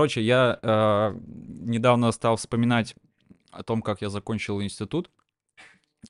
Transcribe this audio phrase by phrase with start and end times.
[0.00, 1.14] Короче, я э,
[1.60, 2.94] недавно стал вспоминать
[3.50, 5.10] о том, как я закончил институт.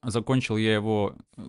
[0.00, 1.42] Закончил я его э,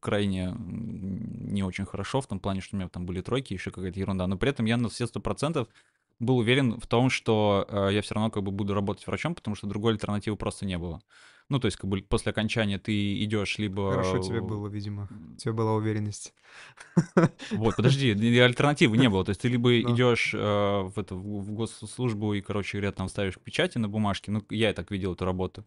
[0.00, 4.00] крайне не очень хорошо, в том плане, что у меня там были тройки, еще какая-то
[4.00, 4.26] ерунда.
[4.26, 5.68] Но при этом я на все сто процентов
[6.18, 9.54] был уверен в том, что э, я все равно как бы буду работать врачом, потому
[9.54, 11.00] что другой альтернативы просто не было.
[11.48, 13.92] Ну, то есть, как бы после окончания ты идешь либо...
[13.92, 15.08] Хорошо тебе было, видимо.
[15.34, 16.34] У тебя была уверенность.
[17.52, 19.24] Вот, подожди, альтернативы не было.
[19.24, 19.94] То есть ты либо Но.
[19.94, 24.32] идешь э, в, это, в госслужбу и, короче говоря, там ставишь печати на бумажке.
[24.32, 25.64] Ну, я так видел эту работу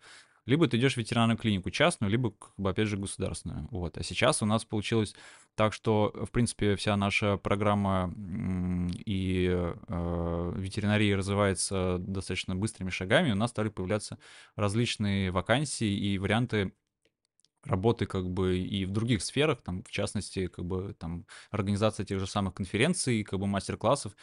[0.49, 3.67] либо ты идешь в ветеринарную клинику частную, либо, как бы, опять же, государственную.
[3.71, 3.97] Вот.
[3.97, 5.15] А сейчас у нас получилось
[5.55, 8.13] так, что, в принципе, вся наша программа
[9.05, 13.31] и э, ветеринарии развивается достаточно быстрыми шагами.
[13.31, 14.17] У нас стали появляться
[14.55, 16.73] различные вакансии и варианты
[17.63, 22.19] работы как бы и в других сферах, там, в частности, как бы там организация тех
[22.19, 24.15] же самых конференций, как бы мастер-классов.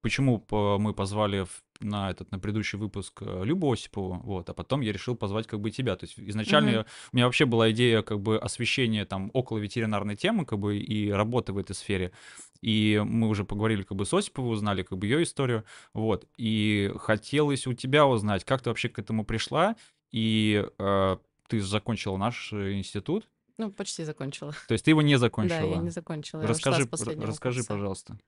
[0.00, 1.46] Почему мы позвали
[1.80, 5.60] на этот на предыдущий выпуск э, Любу Осипову, вот, а потом я решил позвать как
[5.60, 5.96] бы тебя.
[5.96, 6.86] То есть изначально mm-hmm.
[7.12, 11.10] у меня вообще была идея как бы освещения там около ветеринарной темы как бы и
[11.10, 12.12] работы в этой сфере.
[12.60, 16.26] И мы уже поговорили как бы с Осиповой, узнали как бы ее историю, вот.
[16.36, 19.76] И хотелось у тебя узнать, как ты вообще к этому пришла,
[20.12, 21.16] и э,
[21.48, 23.26] ты закончила наш э, институт.
[23.56, 24.54] Ну, почти закончила.
[24.68, 25.58] То есть ты его не закончила?
[25.60, 26.42] Да, я не закончила.
[26.46, 27.68] Расскажи, расскажи, курса.
[27.68, 28.18] пожалуйста.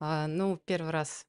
[0.00, 1.26] А, ну, первый раз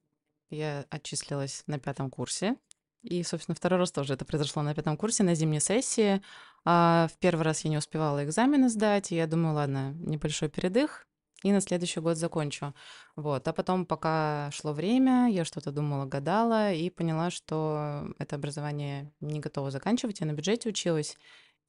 [0.50, 2.56] я отчислилась на пятом курсе.
[3.04, 6.22] И, собственно, второй раз тоже это произошло на пятом курсе, на зимней сессии.
[6.64, 11.08] А в первый раз я не успевала экзамены сдать, и я думаю, ладно, небольшой передых,
[11.44, 12.74] и на следующий год закончу.
[13.16, 13.48] Вот.
[13.48, 19.40] А потом, пока шло время, я что-то думала, гадала, и поняла, что это образование не
[19.40, 20.22] готово заканчивать.
[20.22, 21.16] Я на бюджете училась,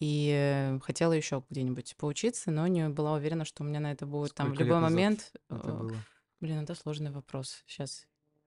[0.01, 4.31] и хотела еще где-нибудь поучиться, но не была уверена, что у меня на это будет
[4.31, 5.33] Сколько там в любой момент.
[5.51, 5.95] Это было?
[6.41, 7.63] Блин, это сложный вопрос.
[7.67, 8.07] Сейчас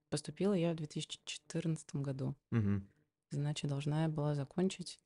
[0.09, 2.35] Поступила я в 2014 году.
[2.51, 2.81] Угу.
[3.31, 4.99] Значит, должна я была закончить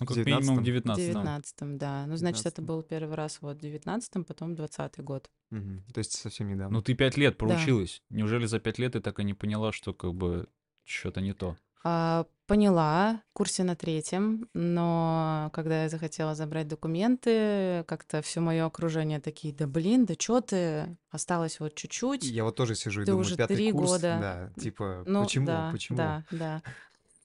[0.00, 2.06] ну, как минимум в 19 В 19 да.
[2.06, 5.30] Ну, значит, 19 это был первый раз вот в 19 потом 20 год.
[5.52, 5.92] Угу.
[5.92, 6.78] То есть совсем недавно.
[6.78, 8.02] Ну, ты пять лет проучилась.
[8.10, 8.16] Да.
[8.16, 10.48] Неужели за пять лет ты так и не поняла, что как бы
[10.84, 11.56] что-то не то?
[11.84, 18.64] А, поняла, в курсе на третьем, но когда я захотела забрать документы, как-то все мое
[18.64, 22.24] окружение такие, да блин, да что ты, осталось вот чуть-чуть.
[22.24, 24.18] Я вот тоже сижу и ты думаю, уже пятый три курс, года.
[24.56, 25.98] да, типа, ну, почему, да, почему?
[25.98, 26.62] Да, да.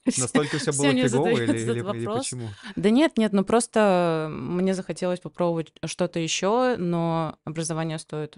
[0.18, 2.48] Настолько все было фигово или, или, или почему?
[2.76, 8.36] Да нет, нет, ну просто мне захотелось попробовать что-то еще, но образование стоит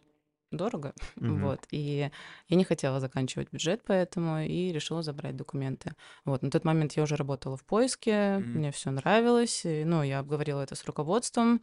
[0.57, 1.41] дорого, mm-hmm.
[1.41, 2.11] вот, и
[2.49, 5.93] я не хотела заканчивать бюджет, поэтому и решила забрать документы.
[6.25, 8.45] Вот, на тот момент я уже работала в поиске, mm-hmm.
[8.45, 11.61] мне все нравилось, и, ну, я обговорила это с руководством,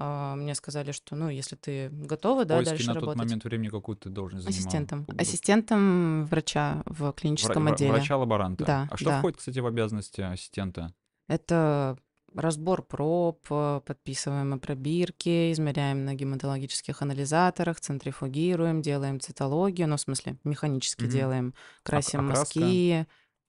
[0.00, 3.16] а, мне сказали, что, ну, если ты готова, да, Поиски дальше на работать.
[3.16, 4.58] тот момент времени какую ты должен занимать?
[4.58, 5.06] Ассистентом.
[5.18, 7.92] Ассистентом врача в клиническом Вра- отделе.
[7.92, 8.64] Врача-лаборанта.
[8.64, 9.18] Да, А что да.
[9.18, 10.94] входит, кстати, в обязанности ассистента?
[11.26, 11.98] Это
[12.34, 20.00] разбор проб, э, подписываем мы пробирки, измеряем на гематологических анализаторах, центрифугируем, делаем цитологию, ну, в
[20.00, 21.10] смысле, механически Мгм.
[21.10, 22.60] делаем, красим Окраска?
[22.60, 23.06] мазки,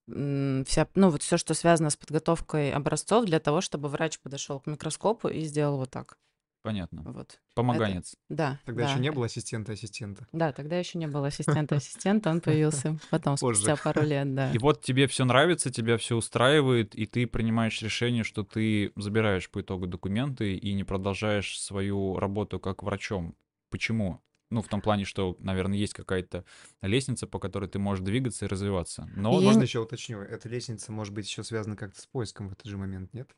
[0.08, 4.68] вся, ну, вот все, что связано с подготовкой образцов для того, чтобы врач подошел к
[4.68, 6.18] микроскопу и сделал вот так.
[6.62, 7.04] Понятно.
[7.04, 7.28] Вот.
[7.30, 8.16] Это, Помоганец.
[8.28, 8.92] да, Тогда да.
[8.92, 10.28] еще не было ассистента ассистента.
[10.34, 13.62] Да, тогда еще не было ассистента ассистента, он появился потом, Позже.
[13.62, 14.52] спустя пару лет, да.
[14.52, 19.50] И вот тебе все нравится, тебя все устраивает, и ты принимаешь решение, что ты забираешь
[19.50, 23.36] по итогу документы и не продолжаешь свою работу как врачом.
[23.70, 24.22] Почему?
[24.50, 26.44] Ну, в том плане, что, наверное, есть какая-то
[26.82, 29.08] лестница, по которой ты можешь двигаться и развиваться.
[29.16, 32.54] Но Я Можно еще уточню, эта лестница может быть еще связана как-то с поиском в
[32.54, 33.30] этот же момент, нет?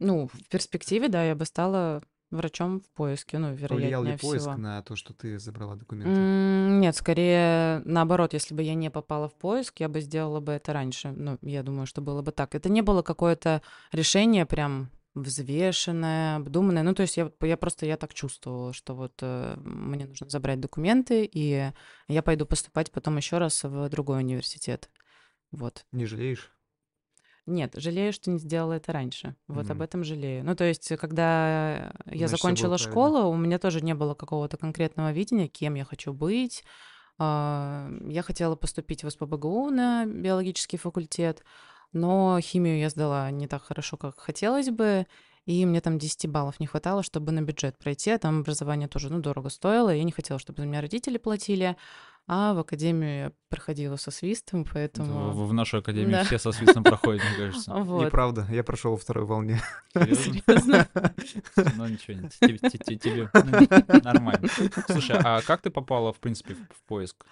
[0.00, 4.44] Ну, в перспективе, да, я бы стала врачом в поиске, ну, Повлиял ли вероятнее поиск
[4.44, 4.56] всего.
[4.56, 6.14] на то, что ты забрала документы?
[6.14, 10.52] М, Нет, скорее наоборот, если бы я не попала в поиск, я бы сделала бы
[10.52, 11.12] это раньше.
[11.12, 12.54] Ну, я думаю, что было бы так.
[12.54, 13.62] Это не было какое-то
[13.92, 16.82] решение прям взвешенное, обдуманное.
[16.84, 20.60] Ну, то есть я, я просто, я так чувствовала, что вот э, мне нужно забрать
[20.60, 21.72] документы, и
[22.06, 24.88] я пойду поступать потом еще раз в другой университет.
[25.50, 25.84] Вот.
[25.90, 26.52] Не жалеешь?
[27.46, 29.34] Нет, жалею, что не сделала это раньше.
[29.48, 29.82] Вот об Мгм.
[29.82, 30.44] этом жалею.
[30.44, 33.14] Ну, то есть, когда я Значит, всё было закончила правильно.
[33.14, 36.64] школу, у меня тоже не было какого-то конкретного видения, кем я хочу быть.
[37.18, 41.44] А, Я хотела поступить в СПБГУ на биологический факультет,
[41.92, 45.06] но химию я сдала не так хорошо, как хотелось бы,
[45.46, 49.10] и мне там 10 баллов не хватало, чтобы на бюджет пройти, а там образование тоже,
[49.12, 51.76] ну, дорого стоило, и я не хотела, чтобы за меня родители платили,
[52.32, 55.30] а в академию я проходила со свистом, поэтому...
[55.32, 56.24] в- в нашу академию Да.
[56.24, 57.74] все со свистом проходят, мне кажется.
[57.74, 58.04] Вот.
[58.06, 59.60] Неправда, я прошел во второй волне.
[59.94, 60.86] Серьезно?
[61.76, 63.28] Ну ничего, не- тебе, те- те- тебе
[64.04, 64.48] нормально.
[64.86, 67.26] Слушай, а как ты попала, в принципе, в в поиск?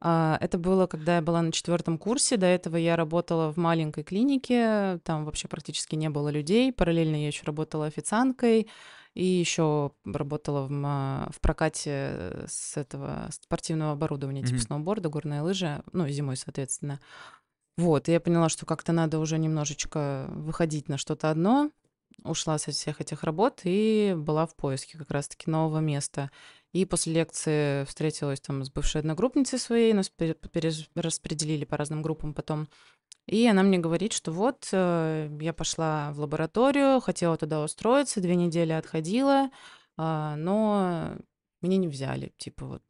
[0.00, 2.36] А, это было, когда я была на четвертом курсе.
[2.36, 6.72] До этого я работала в маленькой клинике, там вообще практически не было людей.
[6.72, 8.68] Параллельно я еще работала официанткой
[9.14, 10.70] и еще работала в,
[11.32, 14.46] в прокате с этого спортивного оборудования, mm-hmm.
[14.46, 17.00] типа сноуборда, горные лыжи, ну, зимой, соответственно.
[17.76, 21.70] Вот, и я поняла, что как-то надо уже немножечко выходить на что-то одно.
[22.22, 26.30] Ушла со всех этих работ и была в поиске как раз-таки нового места.
[26.72, 30.12] И после лекции встретилась там с бывшей одногруппницей своей, нас
[30.94, 32.68] распределили по разным группам потом.
[33.26, 38.34] И она мне говорит, что вот э, я пошла в лабораторию, хотела туда устроиться, две
[38.34, 39.50] недели отходила,
[39.96, 41.16] э, но
[41.62, 42.32] меня не взяли.
[42.36, 42.82] Типа вот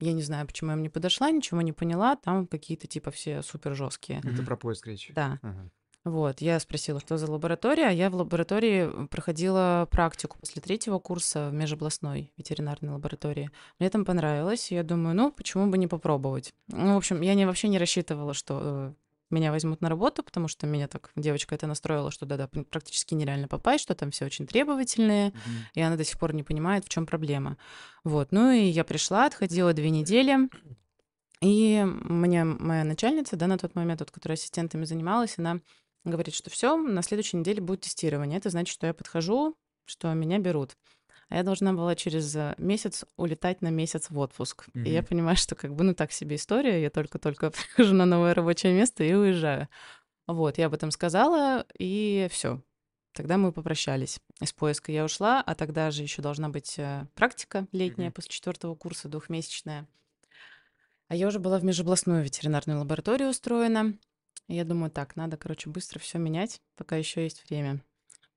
[0.00, 2.16] я не знаю, почему я им не подошла, ничего не поняла.
[2.16, 4.20] Там какие-то типа все супер жесткие.
[4.24, 5.12] Это про поиск речи.
[5.12, 5.38] Да.
[5.42, 5.70] Ага.
[6.04, 7.88] Вот, я спросила, что за лаборатория.
[7.88, 13.50] Я в лаборатории проходила практику после третьего курса в межобластной ветеринарной лаборатории.
[13.78, 16.52] Мне там понравилось, и я думаю, ну, почему бы не попробовать.
[16.68, 18.92] Ну, в общем, я не, вообще не рассчитывала, что э,
[19.34, 23.48] меня возьмут на работу, потому что меня так девочка это настроила, что да-да, практически нереально
[23.48, 25.34] попасть, что там все очень требовательные, mm-hmm.
[25.74, 27.58] и она до сих пор не понимает, в чем проблема.
[28.04, 30.48] Вот, ну и я пришла, отходила две недели,
[31.40, 35.60] и мне моя начальница, да, на тот момент, вот, которая ассистентами занималась, она
[36.04, 38.38] говорит, что все, на следующей неделе будет тестирование.
[38.38, 40.76] Это значит, что я подхожу, что меня берут.
[41.28, 44.68] А я должна была через э, месяц улетать на месяц в отпуск.
[44.68, 44.84] Mm-hmm.
[44.84, 48.34] И я понимаю, что как бы, ну так себе история, я только-только прихожу на новое
[48.34, 49.68] рабочее место и уезжаю.
[50.26, 52.62] Вот, я об этом сказала, и все.
[53.12, 54.18] Тогда мы попрощались.
[54.40, 58.12] Из поиска я ушла, а тогда же еще должна быть э, практика летняя mm-hmm.
[58.12, 59.86] после четвертого курса, двухмесячная.
[61.08, 63.96] А я уже была в межобластную ветеринарную лабораторию устроена.
[64.48, 67.82] Я думаю, так, надо, короче, быстро все менять, пока еще есть время.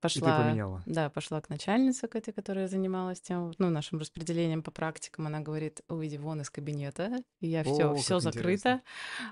[0.00, 0.82] Пошла, И ты поменяла.
[0.86, 5.26] Да, пошла к начальнице, к этой, которая занималась тем, ну, нашим распределением по практикам.
[5.26, 7.22] Она говорит, уйди вон из кабинета.
[7.40, 8.82] И я все, все закрыто.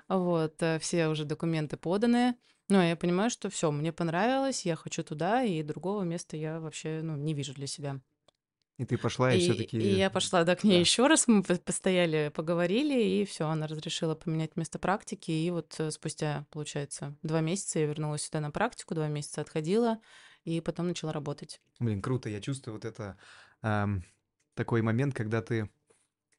[0.09, 2.35] Вот, э, все уже документы поданы.
[2.69, 6.59] Ну, а я понимаю, что все, мне понравилось, я хочу туда, и другого места я
[6.59, 8.01] вообще, ну, не вижу для себя.
[8.79, 9.79] И ты пошла, и, и все-таки.
[9.79, 10.81] И я пошла, да, к ней да.
[10.81, 11.29] еще раз.
[11.29, 15.31] Мы постояли, поговорили, и все, она разрешила поменять место практики.
[15.31, 19.99] И вот э, спустя, получается, два месяца я вернулась сюда на практику, два месяца отходила,
[20.47, 21.61] и потом начала работать.
[21.79, 22.31] Блин, круто.
[22.31, 23.19] Я чувствую вот это
[23.63, 24.03] эм,
[24.55, 25.69] такой момент, когда ты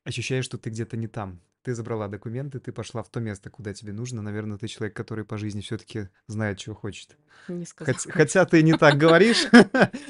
[0.03, 3.73] ощущаешь, что ты где-то не там ты забрала документы, ты пошла в то место, куда
[3.73, 4.21] тебе нужно.
[4.21, 7.17] Наверное, ты человек, который по жизни все-таки знает, чего хочет.
[7.49, 7.93] Не сказала.
[7.93, 9.47] Хотя, хотя ты не так говоришь.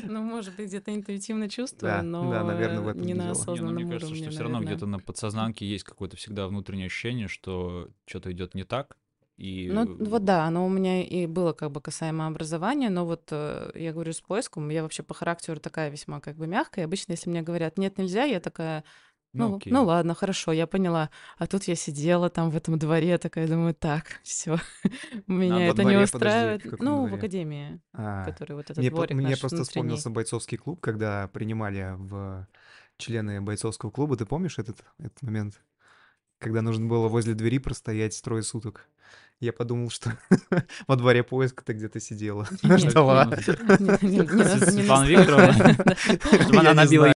[0.04, 3.92] Ну, может быть, где-то интуитивно чувствую, но да, наверное, в этом не на осознанном Мне
[3.92, 8.54] кажется, что все равно где-то на подсознанке есть какое-то всегда внутреннее ощущение, что что-то идет
[8.54, 8.98] не так,
[9.38, 9.69] и...
[9.72, 13.72] Ну, вот да, оно у меня и было как бы касаемо образования, но вот э,
[13.75, 16.86] я говорю с поиском, я вообще по характеру такая весьма как бы мягкая.
[16.86, 18.84] Обычно, если мне говорят «нет, нельзя», я такая
[19.34, 21.12] ну, ну, ну ладно, хорошо, я поняла.
[21.38, 24.57] А тут я сидела там в этом дворе, такая думаю, так, все,
[25.28, 26.63] меня а, это дворе, не устраивает.
[26.63, 27.12] Подожди, в ну, дворе?
[27.12, 29.69] в академии, а, который вот этот мне, дворик Мне наш просто внутренний.
[29.69, 32.48] вспомнился бойцовский клуб, когда принимали в
[32.98, 34.18] члены бойцовского клуба.
[34.18, 35.62] Ты помнишь этот, этот момент?
[36.39, 38.88] Когда нужно было возле двери простоять трое суток.
[39.39, 40.18] Я подумал, что
[40.88, 43.36] во дворе поиска ты где-то сидела, ждала.
[43.38, 45.75] Светлана Викторовна,
[46.42, 47.13] чтобы она набила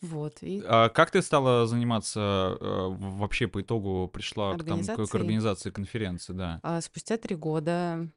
[0.00, 0.38] Вот.
[0.40, 0.62] И...
[0.66, 5.70] А как ты стала заниматься э, вообще по итогу пришла к, там, к, к организации
[5.70, 6.58] конференции, да?
[6.62, 8.08] А спустя три года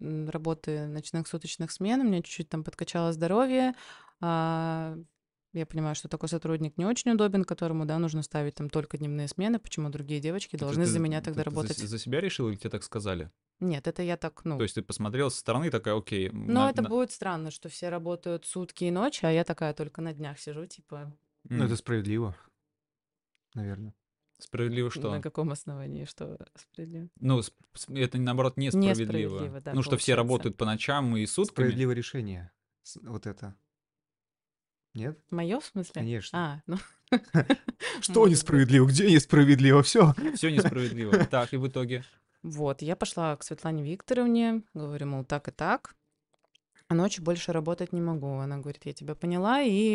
[0.00, 3.74] работы ночных суточных смен у меня чуть-чуть там подкачало здоровье.
[4.20, 4.96] А,
[5.52, 9.28] я понимаю, что такой сотрудник не очень удобен, которому, да, нужно ставить там только дневные
[9.28, 11.76] смены, почему другие девочки должны ты, за меня тогда ты, работать.
[11.76, 13.30] Ты за, за себя решила или тебе так сказали?
[13.60, 14.56] Нет, это я так, ну...
[14.56, 16.30] То есть ты посмотрела со стороны такая, окей...
[16.30, 16.88] Ну, это на...
[16.88, 20.66] будет странно, что все работают сутки и ночи, а я такая только на днях сижу,
[20.66, 21.14] типа...
[21.44, 22.34] Ну, это справедливо,
[23.54, 23.94] наверное.
[24.38, 25.10] Справедливо что?
[25.10, 27.08] На каком основании, что справедливо?
[27.20, 27.40] Ну,
[27.94, 29.34] это наоборот несправедливо.
[29.34, 31.66] несправедливо да, ну, что все работают по ночам и сутками.
[31.66, 32.50] Справедливое решение.
[33.02, 33.54] Вот это.
[34.94, 35.18] Нет?
[35.30, 35.92] Мое в смысле?
[35.94, 36.38] Конечно.
[36.38, 36.76] А, ну...
[38.00, 38.86] Что несправедливо?
[38.86, 39.82] Где несправедливо?
[39.82, 40.14] Все.
[40.34, 41.12] Все несправедливо.
[41.30, 42.04] Так, и в итоге?
[42.42, 45.94] Вот, я пошла к Светлане Викторовне, говорю, мол, так и так.
[46.88, 48.38] А ночью больше работать не могу.
[48.38, 49.62] Она говорит, я тебя поняла.
[49.62, 49.94] И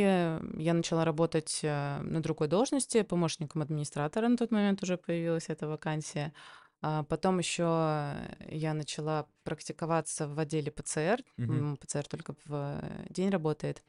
[0.58, 5.68] я начала работать э, на другой должности, помощником администратора на тот момент уже появилась эта
[5.68, 6.34] вакансия.
[6.82, 8.16] А потом еще
[8.50, 11.24] я начала практиковаться в отделе ПЦР.
[11.38, 11.78] Угу.
[11.82, 13.84] ПЦР только в день работает.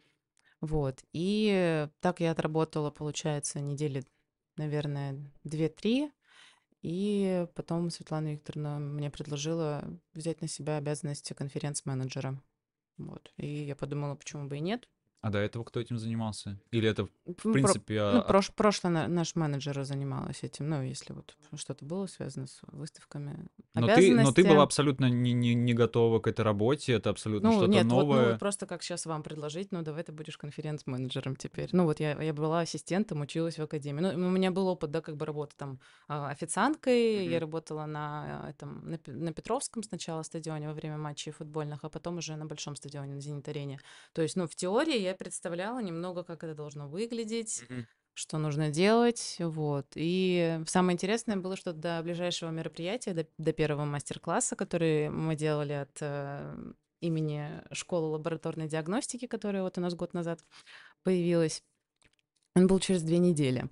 [0.61, 1.05] Вот.
[1.13, 4.05] И так я отработала, получается, недели,
[4.57, 6.11] наверное, 2-3.
[6.83, 9.85] И потом Светлана Викторовна мне предложила
[10.15, 12.41] взять на себя обязанности конференц-менеджера.
[12.97, 13.33] Вот.
[13.37, 14.89] И я подумала, почему бы и нет.
[15.21, 16.61] А до этого кто этим занимался?
[16.71, 20.69] Или это, в Ну, про- принципе, ну, а- прош- прошлый на- наш менеджер занималась этим,
[20.69, 23.49] ну, если вот что-то было связано с выставками.
[23.75, 27.49] но ты, но ты была абсолютно не, не, не готова к этой работе, это абсолютно
[27.49, 28.31] Ну, что-то нет, вот, ну, новое.
[28.31, 31.69] вот просто как сейчас вам предложить, ну, давай ты будешь конференц-менеджером теперь.
[31.73, 34.01] Ну, вот я, я была ассистентом, училась в академии.
[34.01, 37.25] Ну, у меня был опыт, да, как бы работы там а, официанткой.
[37.25, 37.41] Я Мгм.
[37.41, 42.19] работала на, а, этом, на, на Петровском сначала стадионе во время матчей футбольных, а потом
[42.19, 43.81] уже на большом стадионе, на Зенит-арене.
[44.13, 47.87] То есть, ну, в теории я представляла немного, как это должно выглядеть, Мгм.
[48.15, 49.87] что нужно делать, вот.
[49.95, 55.73] И самое интересное было, что до ближайшего мероприятия, до, до первого мастер-класса, который мы делали
[55.73, 60.45] от э, имени школы лабораторной диагностики, которая вот у нас год назад
[61.05, 61.63] появилась,
[62.55, 63.69] он был через две недели.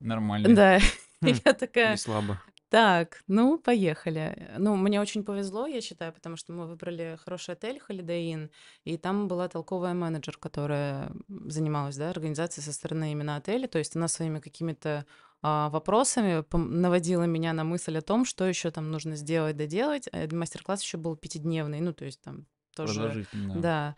[0.00, 0.54] Нормально.
[0.54, 0.78] Да,
[1.22, 2.40] Хм, я такая, Не слабо.
[2.70, 4.48] Так, ну, поехали.
[4.56, 8.50] Ну, мне очень повезло, я считаю, потому что мы выбрали хороший отель Holiday Inn,
[8.84, 13.66] и там была толковая менеджер, которая занималась, да, организацией со стороны именно отеля.
[13.66, 15.04] То есть она своими какими-то
[15.42, 20.08] а, вопросами пом- наводила меня на мысль о том, что еще там нужно сделать, доделать.
[20.12, 22.46] А Мастер-класс еще был пятидневный, ну, то есть там
[22.76, 23.00] тоже...
[23.00, 23.60] Продолжительно.
[23.60, 23.96] Да.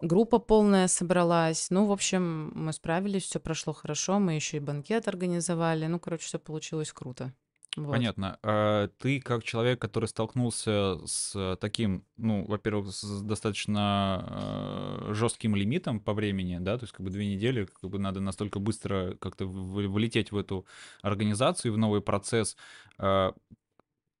[0.00, 1.70] Группа полная собралась.
[1.70, 4.18] Ну, в общем, мы справились, все прошло хорошо.
[4.18, 5.86] Мы еще и банкет организовали.
[5.86, 7.32] Ну, короче, все получилось круто.
[7.76, 7.92] Вот.
[7.92, 8.38] Понятно.
[8.42, 16.12] А ты как человек, который столкнулся с таким, ну, во-первых, с достаточно жестким лимитом по
[16.14, 19.88] времени, да, то есть как бы две недели, как бы надо настолько быстро как-то в-
[19.88, 20.66] влететь в эту
[21.02, 22.56] организацию, в новый процесс.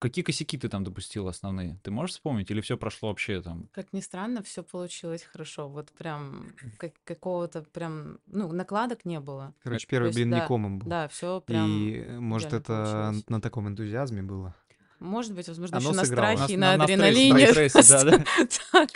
[0.04, 1.78] Какие косяки ты там допустил основные?
[1.82, 2.50] Ты можешь вспомнить?
[2.50, 3.68] Или все прошло вообще там?
[3.72, 5.68] Как ни странно, все получилось хорошо.
[5.68, 9.54] Вот прям как- какого-то прям, ну, накладок не было.
[9.62, 10.88] Короче, То первый есть, блин не да, комом был.
[10.90, 11.66] Да, все прям.
[11.70, 12.66] И, э, может, это
[13.08, 13.24] получилось.
[13.28, 14.54] на таком энтузиазме было?
[15.00, 16.36] Может быть, возможно, Оно еще на сыграло.
[16.36, 17.46] страхе и На- на, на- адреналине.
[17.46, 18.24] на стрессе, да, да.
[18.72, 18.90] Так.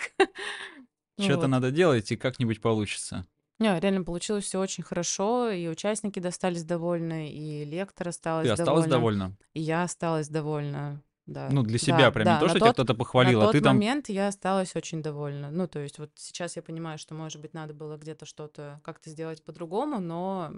[1.19, 3.27] Что-то надо делать, и как-нибудь получится.
[3.59, 8.87] Не, реально получилось все очень хорошо, и участники достались довольны, и лектор осталась Ты осталась
[8.87, 9.37] довольна, довольна?
[9.55, 11.03] и я осталась довольна.
[11.27, 12.99] Да, Ну, для да, себя прям, да, не то, на что тебя тот- кто-то На
[12.99, 13.77] похвалил, а тот ты там...
[13.77, 15.50] момент я осталась очень довольна.
[15.50, 19.11] Ну, то есть вот сейчас я понимаю, что, может быть, надо было где-то что-то как-то
[19.11, 20.53] сделать по-другому, но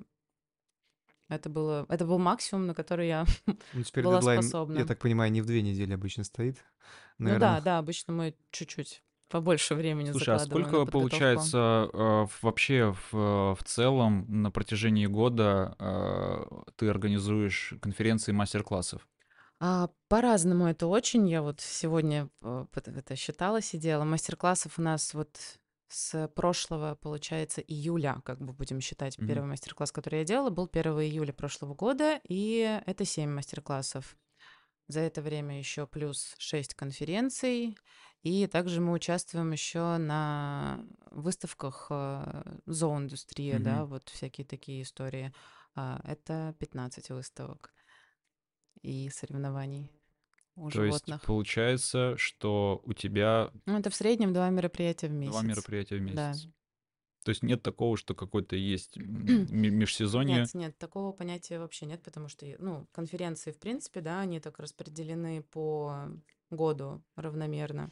[1.29, 3.25] это было, это был максимум, на который я...
[3.73, 4.79] Ну, теперь Была дедлайн, способна.
[4.79, 6.57] я так понимаю, не в две недели обычно стоит.
[7.19, 12.43] Ну да, Наверное, да, обычно мы чуть-чуть побольше времени Слушай, а сколько получается э, в-
[12.43, 16.45] вообще в, в целом на протяжении года э,
[16.77, 19.07] ты организуешь конференции мастер-классов?
[19.61, 21.29] А, по-разному это очень.
[21.29, 24.05] Я вот сегодня э, это считала, сидела.
[24.05, 25.39] Мастер-классов у нас вот
[25.89, 29.29] с прошлого, получается, июля, как бы будем считать, Мгм.
[29.29, 34.17] первый мастер-класс, который я делала, был 1 июля прошлого года, и это 7 мастер-классов.
[34.91, 37.77] За это время еще плюс 6 конференций,
[38.23, 43.87] и также мы участвуем еще на выставках э, зооиндустрии, да, Мгм.
[43.91, 45.33] вот всякие такие истории.
[45.77, 47.73] А, Это 15 выставок
[48.83, 49.93] и соревнований
[50.57, 51.23] у То есть животных.
[51.23, 55.33] получается, что у тебя Ну, это в среднем два мероприятия в месяц.
[55.35, 56.33] два мероприятия в Да.
[57.23, 60.41] То есть нет такого, что какой-то есть межсезонье.
[60.41, 64.59] Нет, нет, такого понятия вообще нет, потому что, ну, конференции, в принципе, да, они так
[64.59, 66.09] распределены по
[66.51, 67.91] году равномерно.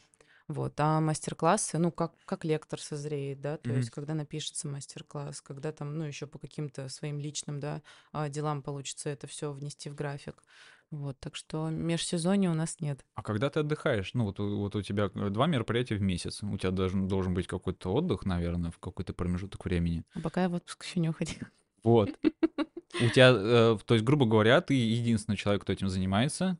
[0.49, 3.77] Вот, а мастер-классы, ну, как, как лектор созреет, да, то Мгм.
[3.79, 8.63] есть, когда напишется мастер-класс, когда там, ну, еще по каким-то своим личным, да, а, делам
[8.63, 10.43] получится это все внести в график.
[10.91, 13.05] Вот, так что межсезонья у нас нет.
[13.15, 14.15] А когда ты отдыхаешь?
[14.15, 16.43] Ну, вот, у- вот у тебя э, два мероприятия в месяц.
[16.43, 20.05] У тебя должен, должен быть какой-то отдых, наверное, в какой-то промежуток времени.
[20.15, 21.47] А пока я в отпуск еще не уходила.
[21.85, 22.19] Вот.
[23.01, 26.59] У тебя, э, то есть, грубо говоря, ты единственный человек, кто этим занимается.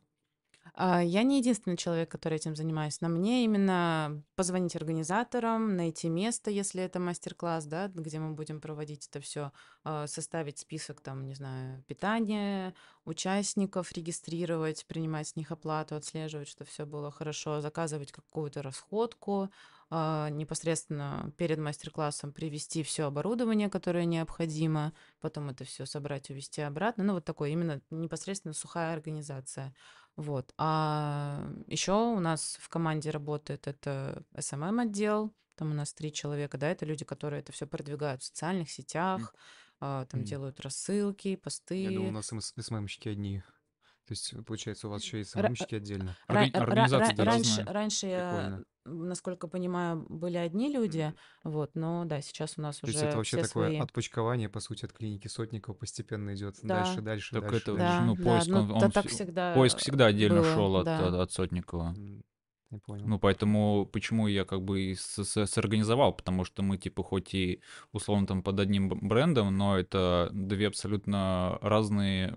[0.73, 3.01] А, Я не единственный человек, который этим занимаюсь.
[3.01, 9.07] На мне именно позвонить организаторам, найти место, если это мастер-класс, да, где мы будем проводить
[9.07, 9.51] это все,
[10.05, 12.73] составить список, там, не знаю, питания,
[13.05, 19.49] участников, регистрировать, принимать с них оплату, отслеживать, что все было хорошо, заказывать какую-то расходку,
[19.91, 27.03] а, непосредственно перед мастер-классом привести все оборудование, которое необходимо, потом это все собрать, увезти обратно.
[27.03, 29.73] Ну, вот такой именно непосредственно сухая организация.
[30.15, 30.53] Вот.
[30.57, 35.33] А еще у нас в команде работает это SMM отдел.
[35.55, 39.33] Там у нас три человека, да, это люди, которые это все продвигают в социальных сетях,
[39.81, 40.25] а, там Мгм.
[40.27, 41.83] делают рассылки, посты.
[41.83, 43.43] Я думал, у нас СМ- СММщики одни.
[44.09, 46.17] То есть, получается, у вас еще и Ра- СММщики отдельно.
[46.27, 47.65] Ра- Орга- ра- раньше, разные.
[47.67, 48.63] раньше я, Прикольно.
[49.05, 51.13] насколько понимаю, были одни люди,
[51.43, 53.77] вот, но да, сейчас у нас То есть уже это вообще все такое свои.
[53.79, 56.83] отпочкование, по сути, от клиники Сотникова постепенно идет Да.
[56.83, 57.97] дальше, дальше, Так дальше, это, дальше.
[57.99, 60.53] Да, ну, да, поиск, ну, он, та- он так вс- всегда поиск всегда отдельно было,
[60.55, 61.07] шел от, да.
[61.07, 61.95] от, от Сотникова.
[62.71, 63.07] Я понял.
[63.07, 67.33] Ну, поэтому почему я как бы и с- с- сорганизовал, потому что мы, типа, хоть
[67.33, 67.61] и
[67.91, 72.35] условно там под одним брендом, но это две абсолютно разные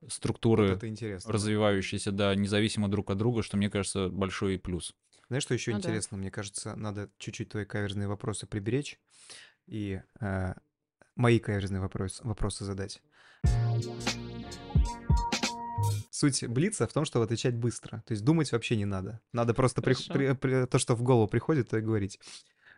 [0.00, 1.28] Вот структуры, это интересно.
[1.28, 1.34] да.
[1.34, 4.94] развивающиеся, да, независимо друг от друга, что мне кажется большой плюс.
[5.28, 5.88] Знаешь, что еще Ну да.
[5.88, 6.18] интересно?
[6.18, 9.00] Мне кажется, надо чуть-чуть твои каверзные вопросы приберечь
[9.66, 10.54] и э,
[11.16, 13.00] мои каверзные вопрос, вопросы задать.
[16.22, 18.00] Суть блица в том, чтобы отвечать быстро.
[18.06, 19.20] То есть думать вообще не надо.
[19.32, 20.12] Надо просто Хорошо.
[20.14, 22.20] при- при- то, что в голову приходит, то и говорить.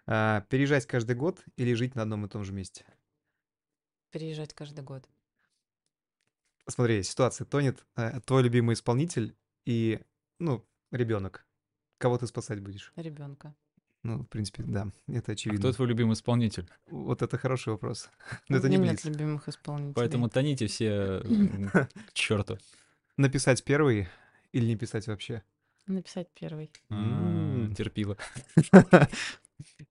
[0.07, 2.87] А, переезжать каждый год или жить на одном и том же месте?
[4.13, 5.07] Переезжать каждый год.
[6.69, 7.45] Смотри, ситуация.
[7.45, 9.37] Тонет э, твой любимый исполнитель
[9.67, 10.01] и,
[10.39, 11.45] ну, ребенок.
[11.99, 12.95] Кого ты спасать будешь?
[12.97, 13.55] Ребенка.
[14.05, 15.61] Ну, в принципе, да, это А очевидно.
[15.61, 16.67] кто твой любимый исполнитель?
[16.87, 18.09] Вот это хороший вопрос.
[18.49, 19.95] Но У это не меня нет любимых исполнителей.
[19.95, 22.57] Поэтому тоните все к черту.
[23.17, 24.09] Написать первый
[24.53, 25.43] или не писать вообще?
[25.87, 26.73] Написать первый.
[26.91, 27.71] М.
[27.71, 28.17] А, Терпила.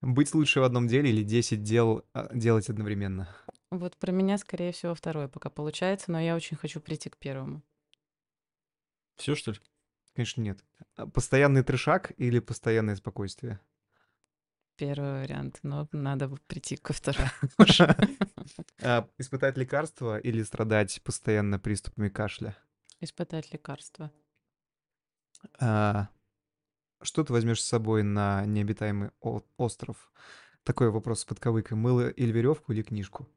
[0.02, 3.28] Быть лучше в одном деле или 10 дел а, делать одновременно?
[3.70, 7.62] Вот про меня, скорее всего, второй пока получается, но я очень хочу прийти к первому.
[9.16, 9.58] Все, что ли?
[10.14, 10.62] Конечно, нет.
[10.96, 13.58] А Постоянный трешак или постоянное спокойствие?
[14.76, 17.30] Первый вариант, но надо бы прийти ко второму.
[19.18, 22.56] Испытать лекарство или страдать постоянно приступами кашля?
[23.04, 24.10] Испытать лекарства.
[25.60, 26.08] А,
[27.02, 29.10] Что ты возьмешь с собой на необитаемый
[29.58, 30.10] остров?
[30.62, 31.76] Такой вопрос с подковыкой.
[31.76, 33.28] Мыло или веревку или книжку?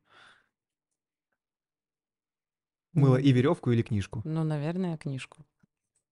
[2.94, 4.22] Мыло и веревку или книжку?
[4.26, 5.46] Ну, наверное, книжку.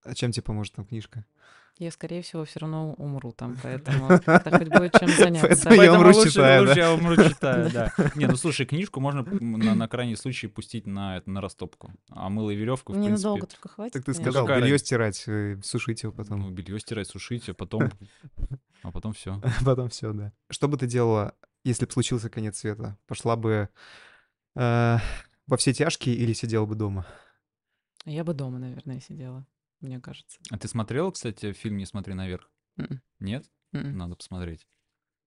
[0.06, 1.24] А чем тебе поможет там книжка?
[1.78, 5.64] Я, скорее всего, все равно умру там, поэтому это хоть будет чем заняться.
[5.64, 6.80] Поэтому я умру, лучше, читая, лучше да?
[6.80, 7.92] я умру, читая, да.
[8.14, 11.92] Не, ну слушай, книжку можно на, на крайний случай пустить на, это, на растопку.
[12.08, 13.92] А мыло и веревку, в Ненадолго принципе, только хватит.
[13.92, 16.54] Так ты сказал, какая белье стирать, э, сушить его ну, потом.
[16.54, 17.90] белье стирать, сушить, а потом,
[18.82, 19.42] а потом все.
[19.62, 20.32] Потом все, да.
[20.48, 22.96] Что бы ты делала, если бы случился конец света?
[23.06, 23.68] Пошла бы
[24.54, 24.98] э,
[25.46, 27.06] во все тяжкие или сидела бы дома?
[28.06, 29.44] Я бы дома, наверное, сидела,
[29.80, 30.38] мне кажется.
[30.50, 32.50] А ты смотрел, кстати, фильм «Не смотри наверх»?
[32.76, 33.02] Мгм.
[33.20, 33.50] Нет?
[33.72, 33.96] Мгм.
[33.96, 34.66] Надо посмотреть.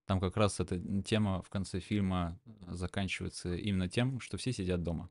[0.06, 5.10] Там как раз эта тема в конце фильма заканчивается именно тем, что все сидят дома.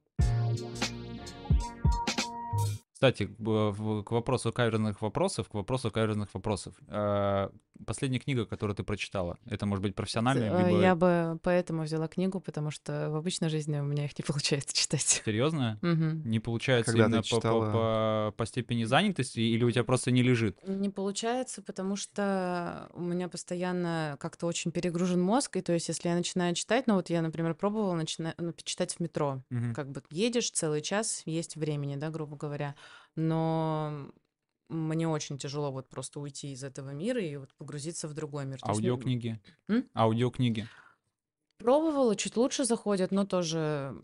[2.99, 6.73] Кстати, к в- к вопросу каверзных вопросов, к вопросу каверзных вопросов.
[6.89, 7.49] Э,
[7.87, 12.09] Последняя книга, которую ты прочитала, это может быть профессиональная, Э, либо Я бы поэтому взяла
[12.09, 15.21] книгу, потому что в обычной жизни у меня их не получается читать.
[15.25, 15.77] серьезная?
[15.81, 16.29] Мгм.
[16.29, 20.11] Не получается Когда именно по- по, читала- по- по степени занятости, или у тебя просто
[20.11, 20.57] не лежит?
[20.67, 26.09] Не получается, потому что у меня постоянно как-то очень перегружен мозг, и то есть если
[26.09, 28.35] я начинаю читать, ну вот я, например, пробовала начина...
[28.37, 29.73] ну, читать в метро, Мгм.
[29.73, 32.75] как бы едешь целый час, есть времени, да, грубо говоря,
[33.15, 34.11] но
[34.69, 38.59] мне очень тяжело вот просто уйти из этого мира и вот погрузиться в другой мир.
[38.59, 39.41] То ну, Аудиокниги?
[39.67, 39.89] М?
[39.95, 40.67] Аудиокниги?
[41.57, 44.01] Пробовала, чуть лучше заходят, но тоже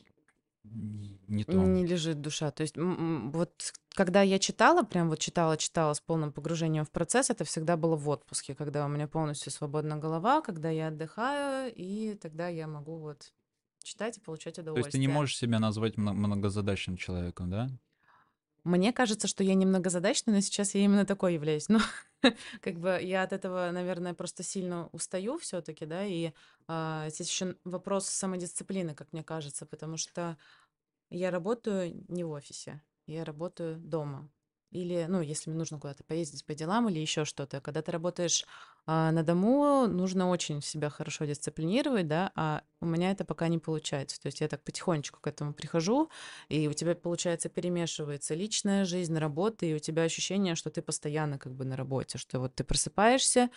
[0.63, 1.53] Не то.
[1.53, 2.51] не лежит душа.
[2.51, 7.29] То есть вот когда я читала, прям вот читала, читала с полным погружением в процесс,
[7.29, 12.15] это всегда было в отпуске, когда у меня полностью свободна голова, когда я отдыхаю, и
[12.15, 13.31] тогда я могу вот
[13.83, 14.87] читать и получать То удовольствие.
[14.87, 17.69] есть ты не можешь себя назвать мно- многозадачным человеком, да?
[18.65, 21.69] Мне кажется, что я немногозадачная, но сейчас я именно такой являюсь.
[21.69, 21.79] Ну,
[22.61, 26.31] как бы я от этого, наверное, просто сильно устаю все-таки, да, и
[26.67, 30.35] а, здесь еще вопрос самодисциплины, как мне кажется, потому что
[31.11, 34.31] я работаю не в офисе, я работаю дома.
[34.71, 37.61] Или, ну, если мне нужно куда-то поездить по делам или еще что-то.
[37.61, 38.45] Когда ты работаешь
[38.85, 43.57] а, на дому, нужно очень себя хорошо дисциплинировать, да, а у меня это пока не
[43.57, 44.19] получается.
[44.21, 46.09] То есть я так потихонечку к этому прихожу,
[46.49, 51.39] и у тебя, получается, перемешивается личная жизнь, работа, и у тебя ощущение, что ты постоянно
[51.39, 53.49] как бы на работе, что вот ты просыпаешься,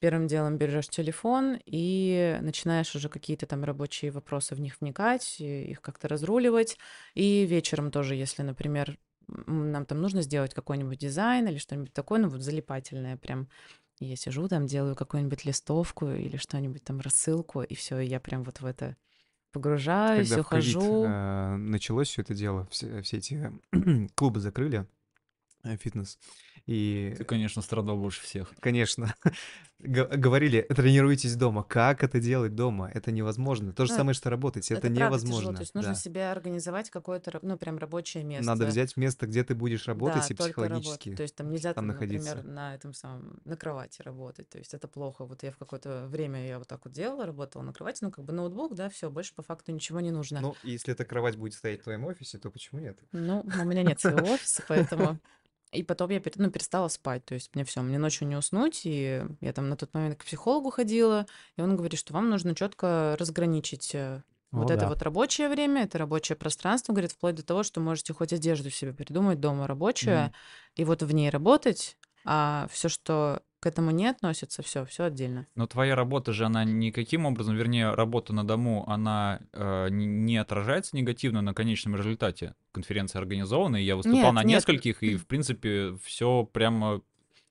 [0.00, 5.80] первым делом берешь телефон и начинаешь уже какие-то там рабочие вопросы в них вникать, их
[5.82, 6.78] как-то разруливать.
[7.14, 8.98] И вечером тоже, если, например,
[9.46, 13.48] нам там нужно сделать какой-нибудь дизайн или что-нибудь такое, ну вот залипательное прям.
[14.00, 18.44] И Я сижу там, делаю какую-нибудь листовку или что-нибудь там, рассылку, и все, я прям
[18.44, 18.96] вот в это
[19.52, 21.04] погружаюсь, Когда ухожу.
[21.04, 23.52] э, началось все это дело, все, все эти
[24.14, 24.86] клубы закрыли,
[25.64, 26.18] э, фитнес,
[26.70, 28.54] и Ты, конечно, страдал больше всех.
[28.60, 29.12] Конечно.
[29.80, 31.64] Г- Говорили, тренируйтесь дома.
[31.64, 32.88] Как это делать дома?
[32.94, 33.72] Это невозможно.
[33.72, 34.70] То же Ну, самое, что работать.
[34.70, 35.54] Это, правда тяжело, невозможно.
[35.54, 35.98] То есть нужно да.
[35.98, 38.46] себе организовать какое-то, ну, прям рабочее место.
[38.46, 40.82] Надо взять место, где ты будешь работать да, и только работать.
[40.84, 41.16] психологически.
[41.16, 42.48] То есть там нельзя, там там, например, находиться.
[42.52, 44.48] на этом самом, на кровати работать.
[44.48, 45.24] То есть это плохо.
[45.24, 48.24] Вот я в какое-то время я вот так вот делала, работала на кровати, ну, как
[48.24, 50.40] бы ноутбук, да, все, больше по факту ничего не нужно.
[50.40, 52.96] Ну, если эта кровать будет стоять в твоем офисе, то почему нет?
[53.10, 55.18] Ну, у меня нет своего офиса, поэтому
[55.72, 59.22] И потом я ну, перестала спать, то есть мне все, мне ночью не уснуть, и
[59.40, 63.16] я там на тот момент к психологу ходила, и он говорит, что вам нужно четко
[63.20, 64.88] разграничить э, вот О, это да.
[64.88, 68.92] вот рабочее время, это рабочее пространство, говорит, вплоть до того, что можете хоть одежду себе
[68.92, 70.32] придумать дома рабочую, Мгм.
[70.74, 75.46] и вот в ней работать, а все, что к этому не относится, все, все отдельно.
[75.54, 80.96] Но твоя работа же, она никаким образом, вернее, работа на дому, она э, не- отражается
[80.96, 82.54] негативно на конечном результате.
[82.72, 84.56] Конференция организована, и я выступал Нет, на нет.
[84.58, 87.02] нескольких, и, в принципе, все прямо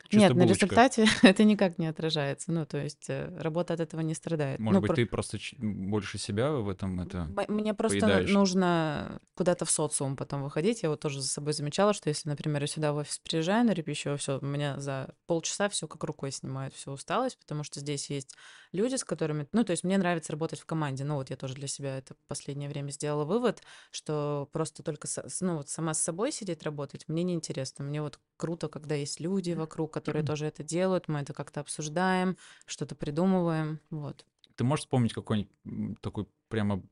[0.09, 0.65] чисто Нет, на булочка.
[0.65, 2.51] результате это никак не отражается.
[2.51, 4.59] Ну, то есть э, работа от этого не страдает.
[4.59, 7.27] Может Ну, быть, про- ты просто больше себя в этом это...
[7.47, 8.29] Мне просто поедаешь.
[8.29, 10.83] нужно куда-то в социум потом выходить.
[10.83, 13.71] Я вот тоже за собой замечала, что если, например, я сюда в офис приезжаю на
[13.71, 18.09] репищу, все, у меня за полчаса все как рукой снимает, всю усталость, потому что здесь
[18.09, 18.35] есть
[18.71, 19.47] люди, с которыми...
[19.53, 21.03] Ну, то есть мне нравится работать в команде.
[21.03, 25.07] Ну, вот я тоже для себя это в последнее время сделала вывод, что просто только
[25.07, 27.85] со- ну, вот сама с собой сидеть работать мне неинтересно.
[27.85, 32.37] Мне вот круто, когда есть люди вокруг, которые тоже это делают, мы это как-то обсуждаем,
[32.65, 33.79] что-то придумываем.
[33.89, 34.25] Вот.
[34.55, 36.83] Ты можешь вспомнить какой-нибудь такой прямо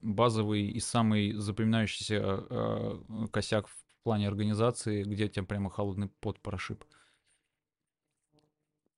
[0.00, 6.40] базовый и самый запоминающийся э, э, косяк в плане организации, где тебя прямо холодный пот
[6.40, 6.84] прошиб?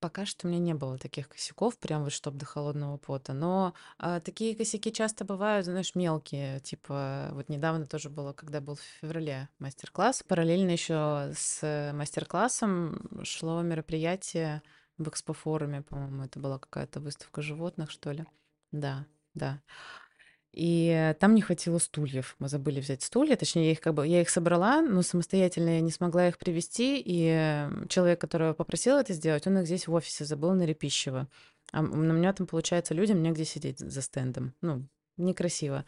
[0.04, 3.32] Пока что у меня не было таких косяков, прям вот чтоб до холодного пота.
[3.32, 6.60] Но а, такие косяки часто бывают, знаешь, мелкие.
[6.60, 10.22] Типа, вот недавно тоже было, когда был в феврале мастер-класс.
[10.28, 14.60] Параллельно еще с мастер-классом шло мероприятие
[14.98, 18.26] в экспофоруме, по-моему, это была какая-то выставка животных, что ли.
[18.72, 19.62] Да, да.
[20.54, 22.36] И там не хватило стульев.
[22.38, 25.80] Мы забыли взять стулья, точнее, я их как бы я их собрала, но самостоятельно я
[25.80, 27.02] не смогла их привезти.
[27.04, 31.26] И э, человек, которого попросил это сделать, он их здесь в офисе забыл на Репищево.
[31.72, 34.54] А у меня там, получается, людям негде сидеть за стендом.
[34.60, 34.86] Ну,
[35.16, 35.84] некрасиво.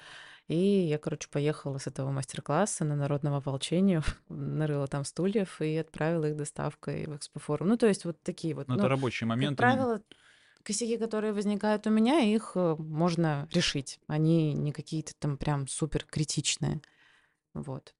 [0.48, 6.26] И я, короче, поехала с этого мастер-класса на народного ополчения, нарыла там стульев и отправила
[6.26, 7.68] их доставкой в экспофорум.
[7.68, 8.66] Ну, то есть вот такие вот.
[8.66, 9.56] Ну, ну, это рабочие как моменты.
[9.56, 10.00] правило,
[10.66, 13.98] косяки, которые возникают у меня, их э, можно решить.
[14.08, 16.80] Они не какие-то там прям супер критичные.
[17.54, 17.94] Вот.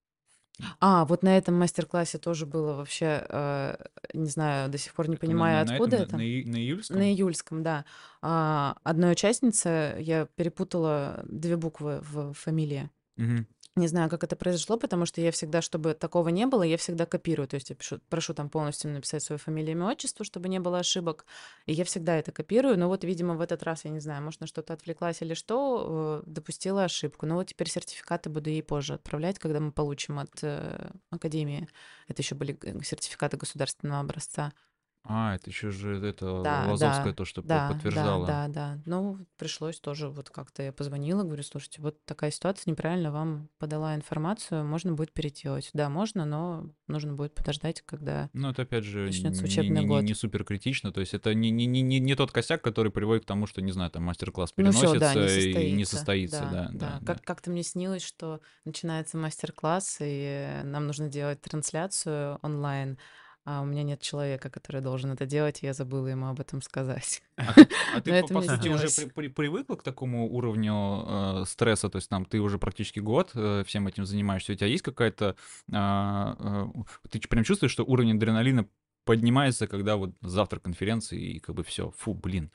[0.81, 3.77] А, вот на этом мастер-классе тоже было вообще, э,
[4.15, 6.17] не знаю, до сих пор не На- понимаю, на откуда этом, это.
[6.17, 6.97] На, на на июльском?
[6.99, 7.85] На июльском, да.
[8.23, 12.91] А, одной участнице я перепутала две буквы в фамилии.
[13.17, 13.47] Мгм.
[13.79, 17.05] Не знаю, как это произошло, потому что я всегда, чтобы такого не было, я всегда
[17.05, 17.47] копирую.
[17.47, 20.79] То есть я пишу, прошу там полностью написать свою фамилию, имя, отчество, чтобы не было
[20.79, 21.27] ошибок.
[21.67, 22.79] И я всегда это копирую.
[22.79, 26.23] Но вот, видимо, в этот раз, я не знаю, может, на что-то отвлеклась или что,
[26.27, 27.27] э, допустила ошибку.
[27.27, 31.69] Но вот теперь сертификаты буду ей позже отправлять, когда мы получим от э, Академии.
[32.09, 34.55] Это еще были г- сертификаты государственного образца.
[35.09, 38.27] А, это еще же это Да, Лазовская да, то, что да, подтверждала.
[38.27, 38.83] да, да, да.
[38.87, 43.95] Ну, пришлось тоже вот как-то я позвонила, говорю, слушайте, вот такая ситуация, неправильно вам подала
[43.95, 45.71] информацию, можно будет переделать.
[45.73, 48.31] Да, можно, но нужно будет подождать, когда...
[48.33, 50.03] Ну, это опять же Начнётся не, учебный не- не- год.
[50.05, 50.93] не супер критично.
[50.93, 53.63] То есть это не, не, не, не- не тот косяк, который приводит к тому, что,
[53.63, 56.37] не знаю, там мастер-класс Ну переносится все, да, не и не состоится.
[56.39, 56.41] состоится.
[56.53, 57.15] Да, да, да.
[57.15, 62.99] Как- Как-то мне снилось, что начинается мастер-класс, и нам нужно делать трансляцию онлайн,
[63.47, 66.61] а у меня нет человека, который должен это делать, и я забыла ему об этом
[66.61, 67.23] сказать.
[67.37, 71.45] А ты, а ты, по, по сути, уже при- при- привыкла к такому уровню э,
[71.47, 71.89] стресса?
[71.89, 74.53] То есть там ты уже практически год э, всем этим занимаешься.
[74.53, 75.37] У тебя есть какая-то...
[75.73, 78.67] а, э, ты прям чувствуешь, что уровень адреналина
[79.05, 82.51] поднимается, когда вот завтра конференции, и как бы все, фу, блин.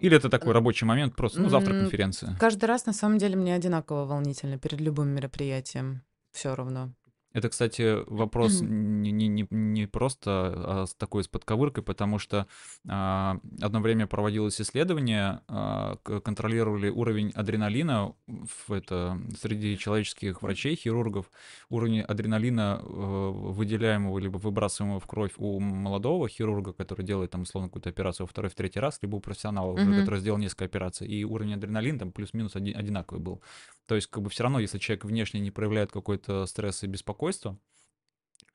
[0.00, 2.36] Или это такой рабочий момент, просто, ну, завтра конференция.
[2.40, 6.02] Каждый раз, на самом деле, мне одинаково волнительно перед любым мероприятием.
[6.32, 6.92] Все равно.
[7.38, 12.46] Это, кстати, вопрос не, не, не, не просто а с такой с подковыркой, потому что
[12.88, 21.30] а, одно время проводилось исследование, а, контролировали уровень адреналина в это, среди человеческих врачей, хирургов,
[21.70, 27.68] уровень адреналина, э, выделяемого либо выбрасываемого в кровь у молодого хирурга, который делает там условно
[27.68, 30.00] какую-то операцию во второй, в третий раз, либо у профессионала Мгм.
[30.00, 33.42] который сделал несколько операций, и уровень адреналина там плюс-минус оди- одинаковый был.
[33.88, 37.58] То есть, как бы все равно, если человек внешне не проявляет какой-то стресс и беспокойство,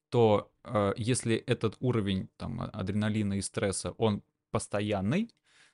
[0.09, 5.31] то э, если этот уровень там, а- адреналина и стресса, он постоянный,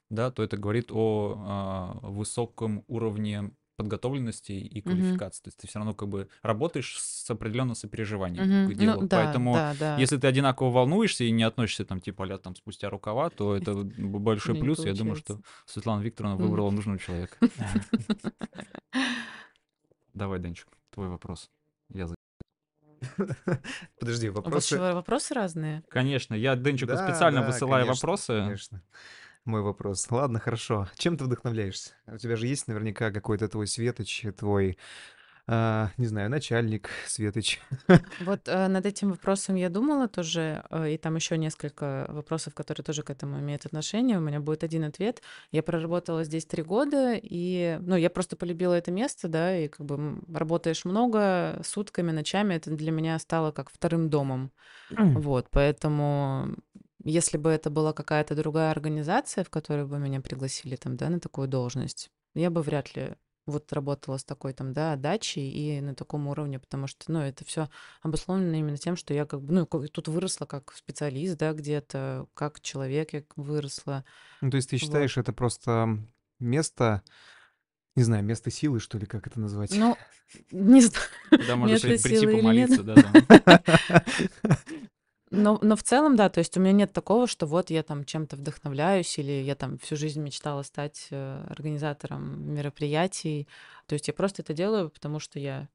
[0.10, 5.44] да, то это говорит о а, высоком уровне подготовленности и квалификации.
[5.44, 8.72] То есть ты все равно как бы работаешь с определенным сопереживанием Мгм.
[8.72, 9.02] к делу.
[9.02, 9.98] Ну, да, Поэтому да, да.
[9.98, 13.74] если ты одинаково волнуешься и не относишься там типа а там спустя рукава, то это
[13.98, 14.86] большой плюс.
[14.86, 15.40] Я думаю, что.
[15.66, 17.38] Светлана Викторовна выбрала нужного человека.
[20.14, 21.50] Давай, Денчик, твой вопрос.
[21.90, 22.16] Я за-
[24.00, 24.76] Подожди, У вас вопросы...
[24.76, 25.84] еще вопросы разные?
[25.90, 28.28] Конечно, я Денчику Да, специально да, высылаю конечно, вопросы.
[28.40, 28.84] Конечно.
[29.46, 30.06] Мой вопрос.
[30.12, 30.88] Ладно, хорошо.
[30.96, 31.94] Чем ты вдохновляешься?
[32.08, 34.78] У тебя же есть наверняка какой-то твой светоч, твой
[35.52, 37.60] а, не знаю, начальник Светоч.
[38.20, 42.86] Вот э, над этим вопросом я думала тоже, э, и там еще несколько вопросов, которые
[42.86, 44.20] тоже к этому имеют отношение.
[44.20, 45.24] У меня будет один ответ.
[45.52, 49.88] Я проработала здесь три года, и, ну, я просто полюбила это место, да, и как
[49.88, 54.52] бы работаешь много, сутками, ночами, это для меня стало как вторым домом.
[54.92, 56.58] Вот, поэтому
[57.04, 61.20] если бы это была какая-то другая организация, в которую бы меня пригласили там, да, на
[61.20, 63.16] такую должность, я бы вряд ли
[63.50, 67.44] вот работала с такой там, да, отдачей и на таком уровне, потому что, ну, это
[67.46, 67.70] все
[68.02, 72.62] обусловлено именно тем, что я как бы, ну, тут выросла как специалист, да, где-то, как
[72.62, 74.06] человек я выросла,
[74.42, 74.82] Ну, то есть ты вот.
[74.82, 76.00] считаешь, это просто
[76.40, 77.04] место,
[77.96, 79.74] не знаю, место силы, что ли, как это назвать?
[79.76, 79.98] Ну,
[80.52, 82.70] не знаю, Куда можно прийти силы или нет.
[82.70, 84.04] помолиться, да.
[85.32, 88.04] Но, но в целом, да, то есть у меня нет такого, что вот я там
[88.04, 93.48] чем-то вдохновляюсь или я там всю жизнь мечтала стать э, организатором мероприятий.
[93.86, 95.70] То есть я просто это делаю, потому что я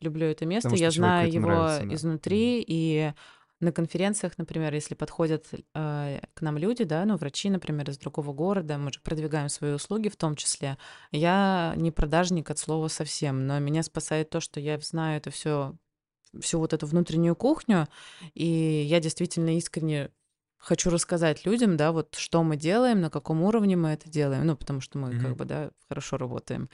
[0.00, 1.94] люблю это место, я знаю его нравится, да.
[1.94, 3.12] Изнутри, и
[3.60, 8.32] на конференциях, например, если подходят э, к нам люди, да, ну, врачи, например, из другого
[8.32, 10.78] города, мы же продвигаем свои услуги в том числе.
[11.10, 15.74] Я не продажник от слова совсем, но меня спасает то, что я знаю это все,
[16.40, 17.88] всю вот эту внутреннюю кухню,
[18.34, 20.10] и я действительно искренне
[20.58, 24.56] хочу рассказать людям, да, вот что мы делаем, на каком уровне мы это делаем, ну,
[24.56, 25.34] потому что мы как Мгм.
[25.36, 26.68] бы, да, хорошо работаем,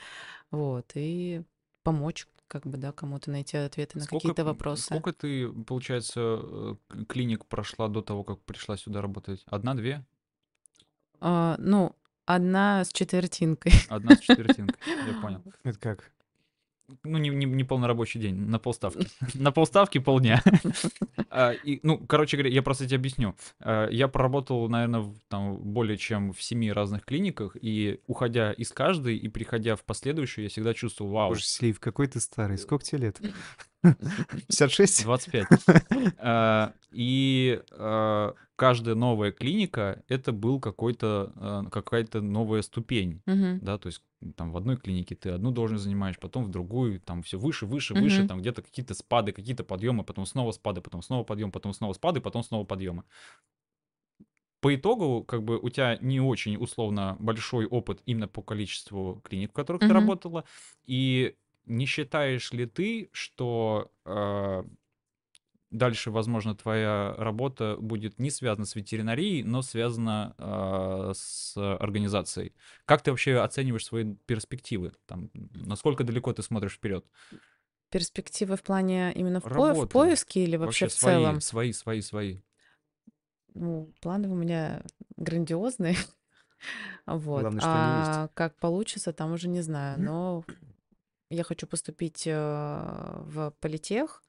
[0.51, 1.43] вот, и
[1.83, 4.83] помочь как бы, да, кому-то найти ответы на Сколько, какие-то вопросы.
[4.83, 6.75] сколько ты, получается, э,
[7.07, 9.43] клиник прошла до того, как пришла сюда работать?
[9.47, 10.05] Одна-две?
[11.19, 13.73] А, ну, одна с четвертинкой.
[13.89, 15.41] Одна с четвертинкой, я понял.
[15.63, 16.11] Это как?
[17.03, 19.07] Ну, не, не, не полнорабочий день, на полставки.
[19.33, 20.41] На полставки полдня.
[21.37, 23.35] А, и, Ну, короче говоря, я просто тебе объясню.
[23.59, 29.17] А, Я проработал, наверное, там более чем в семи разных клиниках, и уходя из каждой
[29.17, 32.57] и приходя в последующую, я всегда чувствовал, вау, Боже, Слив, какой ты старый.
[32.57, 33.19] Сколько тебе лет?
[34.47, 35.03] 56?
[35.03, 35.47] 25.
[36.17, 43.21] А, И а, каждая новая клиника— это был какой-то, а, какая-то новая ступень.
[43.25, 44.01] Да, то есть
[44.35, 47.93] там в одной клинике ты одну должность занимаешь, потом в другую, там все выше, выше,
[47.93, 48.27] выше, Мгм.
[48.27, 52.21] там где-то какие-то спады, какие-то подъемы, потом снова спады, потом снова подъем, потом снова спады,
[52.21, 53.03] потом снова подъемы.
[54.61, 59.51] По итогу, как бы у тебя не очень условно большой опыт именно по количеству клиник,
[59.51, 59.93] в которых ты Мгм.
[59.93, 60.43] работала,
[60.87, 64.63] и не считаешь ли ты, что э,
[65.71, 72.53] дальше, возможно, твоя работа будет не связана с ветеринарией, но связана э, с организацией?
[72.85, 74.93] Как ты вообще оцениваешь свои перспективы?
[75.05, 77.05] Там, насколько далеко ты смотришь вперед?
[77.89, 81.41] Перспективы в плане именно в, по- в поиске или вообще, Вообще в свои, целом?
[81.41, 82.41] свои, свои, свои.
[83.53, 84.83] Ну, планы у меня
[85.17, 85.95] грандиозные.
[87.05, 87.41] Вот.
[87.41, 88.09] Главное, что они есть.
[88.09, 90.01] А как получится, там уже не знаю.
[90.01, 90.43] Но
[91.35, 94.23] я хочу поступить э, в политех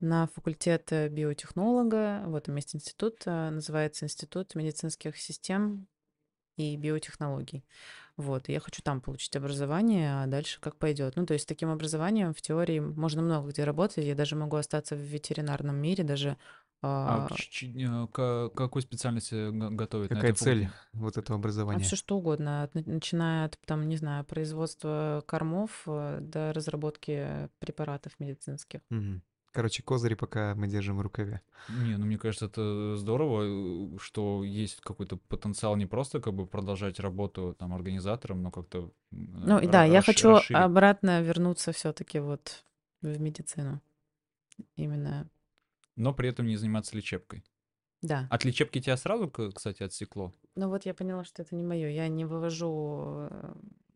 [0.00, 2.22] на факультет э, биотехнолога.
[2.26, 5.86] Вот там есть институт, э, называется Институт медицинских систем
[6.56, 7.64] и биотехнологий.
[8.16, 11.16] Вот, я хочу там получить образование, а дальше как пойдет.
[11.16, 14.04] Ну, то есть с таким образованием в теории можно много где работать.
[14.04, 16.36] Я даже могу остаться в ветеринарном мире, даже
[16.82, 20.80] А а, к ч- ч- к какой специальности готовят на Какая этой цель факультете?
[20.94, 21.84] вот этого А образования?
[21.84, 28.12] все что угодно, от, начиная от, там, не знаю, производства кормов э, до разработки препаратов
[28.18, 28.80] медицинских.
[28.90, 29.22] Мгм.
[29.52, 31.40] Короче, козыри пока мы держим в рукаве.
[31.68, 36.46] Не, ну мне кажется, это здорово, э, что есть какой-то потенциал не просто как бы
[36.46, 40.60] продолжать работу там организатором, но как-то Ну и ра- да, я расш- хочу расширить.
[40.62, 42.64] обратно вернуться все-таки вот
[43.02, 43.80] в медицину.
[44.76, 45.28] Именно,
[46.00, 47.44] но при этом не заниматься лечебкой.
[48.02, 48.26] да.
[48.30, 50.32] От лечебки тебя сразу, кстати, отсекло?
[50.56, 51.88] Ну вот я поняла, что это не мое.
[51.88, 53.54] Я не вывожу э,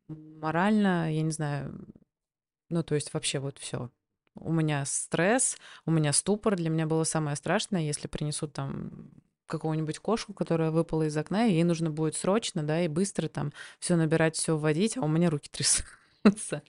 [0.08, 1.86] морально, я не знаю,
[2.68, 3.90] ну то есть вообще вот все.
[4.34, 6.56] У меня стресс, у меня ступор.
[6.56, 9.10] Для меня было самое страшное, если принесут там
[9.46, 13.52] какую-нибудь кошку, которая выпала из окна, и ей нужно будет срочно, да, и быстро там
[13.78, 16.62] все набирать, все вводить, а у меня руки трясутся.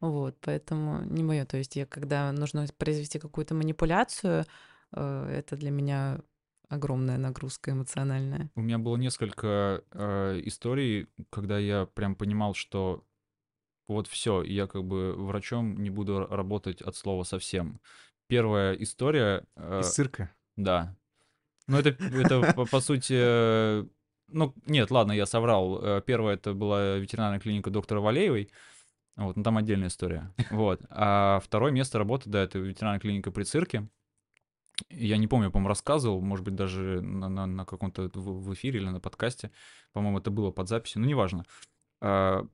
[0.00, 1.44] Вот, поэтому не мое.
[1.44, 4.46] То есть я, когда нужно произвести какую-то манипуляцию,
[4.92, 6.20] это для меня
[6.72, 8.50] огромная нагрузка эмоциональная.
[8.54, 13.04] У меня было несколько э, историй, когда я прям понимал, что
[13.88, 17.80] вот все, я как бы врачом не буду работать от слова совсем.
[18.26, 20.32] Первая история, э, Из цирка.
[20.56, 20.96] да.
[21.68, 23.86] Ну это, это по, по сути, э,
[24.28, 25.78] ну нет, ладно, я соврал.
[25.84, 28.50] Э, Первая это была ветеринарная клиника доктора Валеевой.
[29.16, 30.32] Вот, ну там отдельная история.
[30.50, 30.80] Вот.
[30.88, 33.88] А второе место работы, да, это ветеринарная клиника при цирке.
[34.90, 38.54] Я не помню, я, по-моему, рассказывал, может быть, даже на, на- на каком-то в, в
[38.54, 39.50] эфире или на подкасте.
[39.92, 41.44] По-моему, это было под записью, ну, неважно.
[42.00, 42.46] А,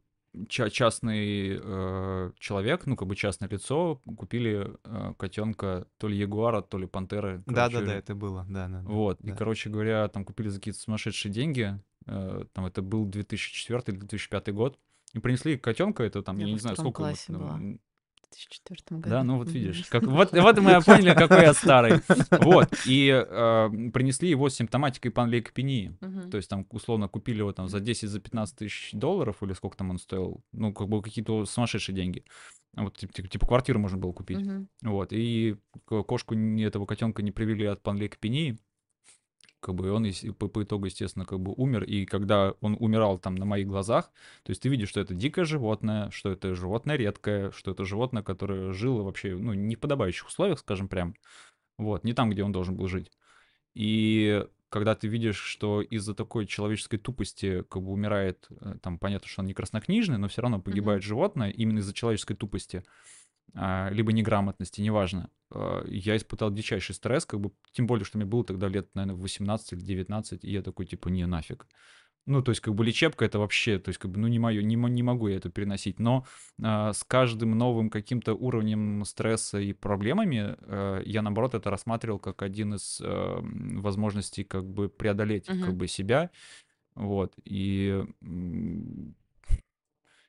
[0.48, 6.60] ча- частный э, человек, ну, как бы частное лицо, купили э, котенка то ли ягуара,
[6.60, 7.42] то ли пантеры.
[7.46, 8.82] Да, короче, да, да, это было, да, да.
[8.82, 13.06] да, Вот, и, короче говоря, там купили за какие-то сумасшедшие деньги, э, там это был
[13.06, 14.78] 2004 или 2005 год,
[15.14, 17.02] и принесли котенка, это там, Я я, не знаю, сколько
[17.38, 17.58] была.
[18.28, 19.10] М, В 2004 году.
[19.10, 22.00] да, ну вот видишь, как, вот, вот мы поняли, какой я старый.
[22.30, 25.96] Вот, и э, принесли его с симптоматикой панлейкопении.
[26.00, 26.30] Мгм.
[26.30, 29.76] То есть там условно купили его там за 10, за 15 тысяч долларов или сколько
[29.76, 30.42] там он стоил.
[30.52, 32.24] Ну, как бы какие-то сумасшедшие деньги.
[32.76, 34.38] Вот типа, типа, квартиру можно было купить.
[34.38, 34.68] Мгм.
[34.82, 38.58] Вот, и кошку этого котенка не привели от панлейкопении.
[39.60, 40.06] Как бы он
[40.38, 41.84] по, по итогу, естественно, как бы умер.
[41.84, 44.10] И когда он умирал там на моих глазах,
[44.44, 48.22] то есть ты видишь, что это дикое животное, что это животное редкое, что это животное,
[48.22, 51.14] которое жило вообще, ну, не в подобающих условиях, скажем прям.
[51.76, 53.10] Вот, не там, где он должен был жить.
[53.74, 59.28] И когда ты видишь, что из-за такой человеческой тупости как бы умирает, э, там понятно,
[59.28, 62.84] что он не краснокнижный, но все равно погибает животное именно из-за человеческой тупости,
[63.54, 65.30] либо неграмотности, неважно.
[65.50, 69.20] А, Я испытал дичайший стресс, как бы, тем более, что мне было тогда лет, наверное,
[69.20, 71.66] 18 или 19, и я такой, типа, не, нафиг.
[72.26, 74.62] Ну, то есть, как бы, лечебка это вообще, то есть, как бы, ну, не мое,
[74.62, 75.98] не, не могу я это переносить.
[75.98, 76.26] Но
[76.62, 82.42] а, с каждым новым каким-то уровнем стресса и проблемами э, я, наоборот, это рассматривал как
[82.42, 83.38] один из э,
[83.80, 85.78] возможностей, как бы, преодолеть, как Мгм.
[85.78, 86.30] бы, себя.
[86.94, 88.04] Вот, и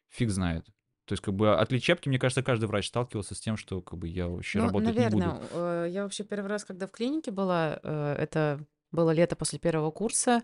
[0.09, 0.65] фиг знает.
[1.09, 3.97] То есть, как бы, от лечебки, мне кажется, каждый врач сталкивался с тем, что, как
[3.97, 5.47] бы, я вообще Ну, работать не наверное, буду.
[5.53, 9.89] э, я вообще первый раз, когда в клинике была, э, это было лето после первого
[9.89, 10.43] курса,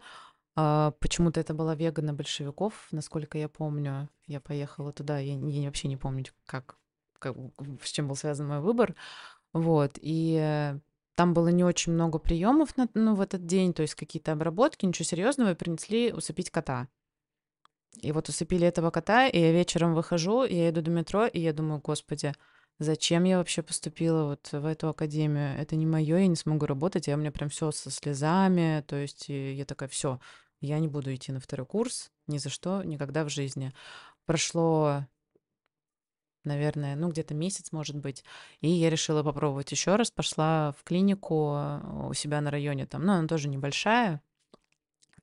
[0.55, 4.09] а, почему-то это была вега на большевиков, насколько я помню.
[4.25, 6.77] Я поехала туда, я, не- я вообще не помню, как,
[7.19, 7.35] как,
[7.83, 8.95] с чем был связан мой выбор.
[9.53, 10.73] Вот, и
[11.13, 14.83] там было не очень много приемов на, ну, в этот день, то есть какие-то обработки,
[14.87, 16.87] ничего серьезного, и принесли усыпить кота.
[18.01, 21.53] И вот усыпили этого кота, и я вечером выхожу, я иду до метро, и я
[21.53, 22.33] думаю, господи,
[22.79, 25.57] зачем я вообще поступила вот в эту академию?
[25.57, 28.95] Это не мое, я не смогу работать, а у меня прям все со слезами, то
[28.95, 30.19] есть я такая, все,
[30.61, 33.73] я не буду идти на второй курс ни за что, никогда в жизни.
[34.25, 35.05] Прошло,
[36.43, 38.23] наверное, ну где-то месяц, может быть,
[38.61, 43.05] и я решила попробовать еще раз, пошла в клинику э, у себя на районе, там,
[43.05, 44.21] ну она тоже небольшая,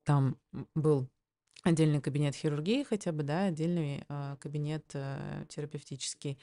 [0.04, 0.36] там
[0.74, 1.08] был
[1.62, 6.38] отдельный кабинет хирургии хотя бы, да, отдельный а, кабинет э, терапевтический.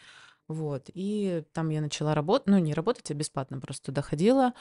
[0.47, 0.89] Вот.
[0.93, 4.53] И там я начала работать, ну, не работать, а бесплатно просто туда ходила,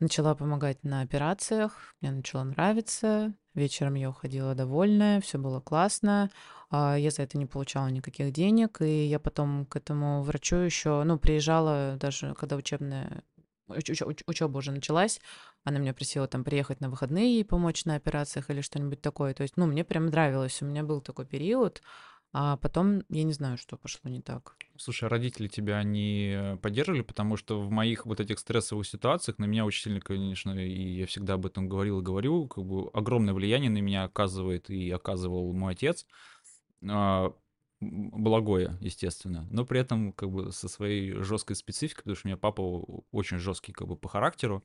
[0.00, 3.34] начала помогать на операциях, мне начало нравиться.
[3.54, 6.30] Вечером я уходила довольная, все было классно.
[6.70, 11.02] а, Я за это не получала никаких денег, и я потом к этому врачу еще,
[11.04, 13.22] ну, приезжала даже, когда учебная
[13.66, 15.20] учеба уже началась,
[15.64, 19.34] она меня просила там приехать на выходные и помочь на операциях или что-нибудь такое.
[19.34, 20.60] То есть, ну, мне прям нравилось.
[20.62, 21.82] У меня был такой период,
[22.32, 24.56] а потом я не знаю, что пошло не так.
[24.76, 29.44] Слушай, а родители тебя не поддерживали, потому что в моих вот этих стрессовых ситуациях на
[29.44, 33.34] меня очень сильно, конечно, и я всегда об этом говорил и говорю, как бы огромное
[33.34, 36.06] влияние на меня оказывает и оказывал мой отец.
[36.86, 37.32] А,
[37.80, 42.36] Благое, естественно, но при этом как бы со своей жесткой спецификой, потому что у меня
[42.36, 42.60] папа
[43.10, 44.64] очень жесткий как бы по характеру,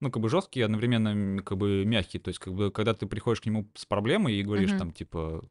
[0.00, 3.40] ну как бы жесткий, одновременно как бы мягкий, то есть как бы когда ты приходишь
[3.40, 4.78] к нему с проблемой и говоришь Мгм.
[4.78, 5.48] там типа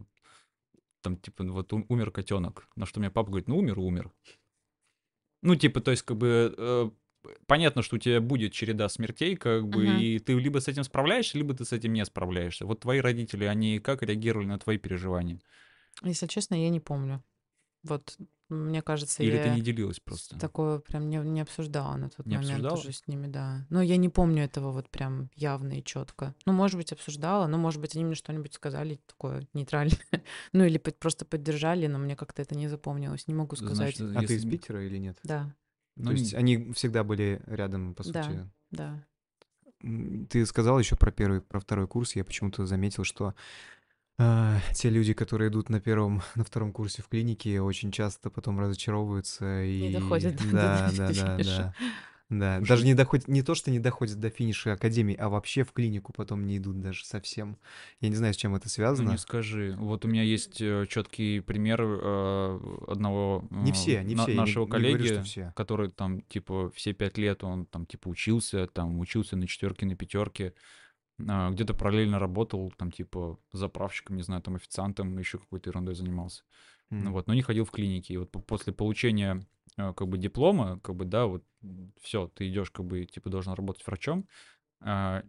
[1.02, 2.68] там, типа, вот ум- умер котенок.
[2.76, 4.12] На что мне папа говорит, ну, умер, умер.
[5.42, 6.90] Ну, типа, то есть, как бы, э,
[7.46, 10.02] понятно, что у тебя будет череда смертей, как бы, Мгм.
[10.02, 12.66] и ты либо с этим справляешься, либо ты с этим не справляешься.
[12.66, 15.40] Вот твои родители, они как реагировали на твои переживания?
[16.04, 17.24] Если честно, я не помню.
[17.84, 18.18] Вот,
[18.50, 20.38] мне кажется, Или я ты не делилась просто?
[20.40, 22.78] такое прям не, не обсуждала на тот Не момент обсуждала?
[22.80, 23.66] уже с ними, да.
[23.70, 26.34] Но я не помню этого вот прям явно и четко.
[26.46, 29.98] Ну, может быть, обсуждала, но, может быть, они мне что-нибудь сказали такое нейтральное.
[30.54, 33.28] ну, или под- просто поддержали, но мне как-то это не запомнилось.
[33.28, 33.98] Не могу сказать.
[33.98, 35.20] Значит, А ты из если- Питера или нет?
[35.24, 35.54] Да,
[35.96, 38.24] ну, То есть не- они всегда были рядом, по Да.
[38.24, 38.50] сути.
[38.72, 39.04] да.
[39.84, 42.16] М, Ты сказал еще про первый, про второй курс.
[42.16, 43.36] Я почему-то заметил, что
[44.20, 48.60] а, те люди, которые идут на первом, на втором курсе в клинике, очень часто потом
[48.60, 51.58] разочаровываются и Не доходят до- да, до да, да, финиша.
[51.58, 51.74] да,
[52.30, 52.58] да.
[52.58, 55.72] Слушай, Даже не доходит, не то, что не доходят до финиша академии, а вообще в
[55.72, 57.58] клинику потом не идут даже совсем.
[58.02, 59.12] Я не знаю, с чем это Ну, связано.
[59.12, 59.76] не скажи.
[59.80, 60.58] Вот у меня есть
[60.90, 64.32] четкий пример э, одного Не э, все, не на- все.
[64.32, 65.54] я не- нашего не говорю, коллеги, что все.
[65.56, 69.96] который там, типа, все пять лет он там, типа, учился, там, учился на четверке, на
[69.96, 70.54] пятерке,
[71.20, 76.44] где-то параллельно работал, там, типа, заправщиком, не знаю, там, официантом, еще какой-то ерундой занимался.
[76.90, 77.14] Ну М.
[77.14, 78.14] вот, но не ходил в клинике.
[78.14, 79.46] И вот по- после получения,
[79.78, 81.44] э, как бы, диплома, как бы, да, вот,
[82.02, 84.28] все, ты идешь, как бы, типа, должен работать врачом,
[84.82, 85.24] а,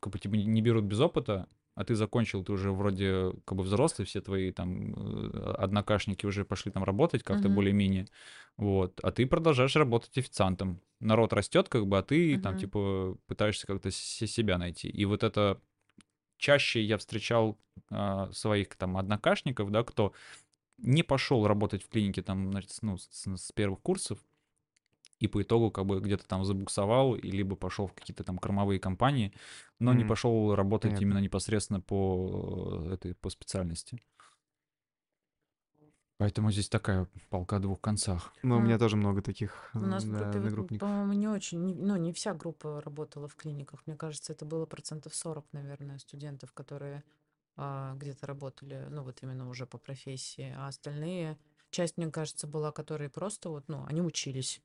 [0.00, 3.64] как бы, типа, не берут без опыта, а ты закончил, ты уже вроде как бы
[3.64, 7.54] взрослый, все твои там э, однокашники уже пошли там работать как-то Мгм.
[7.56, 8.06] более-менее,
[8.56, 10.80] вот, а ты продолжаешь работать официантом.
[11.00, 12.60] Народ растет, как бы, а ты там Мгм.
[12.60, 14.88] типа пытаешься как-то се- себя найти.
[14.88, 15.60] И вот это
[16.38, 17.58] чаще я встречал
[17.90, 20.12] а, своих там однокашников, да, кто
[20.78, 24.18] не пошел работать в клинике там, значит, ну, с, с первых курсов,
[25.24, 28.78] и по итогу как бы где-то там забуксовал, и либо пошел в какие-то там кормовые
[28.78, 29.32] компании,
[29.80, 30.08] но не Мгм.
[30.08, 31.04] пошел работать Понятно.
[31.04, 34.00] именно непосредственно по э, этой по специальности.
[36.18, 38.32] Поэтому здесь такая полка о двух концах.
[38.42, 40.88] Ну, у меня тоже много таких У нас да, группе, одногруппников.
[40.88, 43.82] по-моему, не очень, не- ну, не вся группа работала в клиниках.
[43.86, 47.02] Мне кажется, это было процентов 40, наверное, студентов, которые
[47.56, 50.54] а, где-то работали, ну, вот именно уже по профессии.
[50.56, 51.38] А остальные,
[51.70, 54.60] часть, мне кажется, была, которые просто вот, ну, они учились.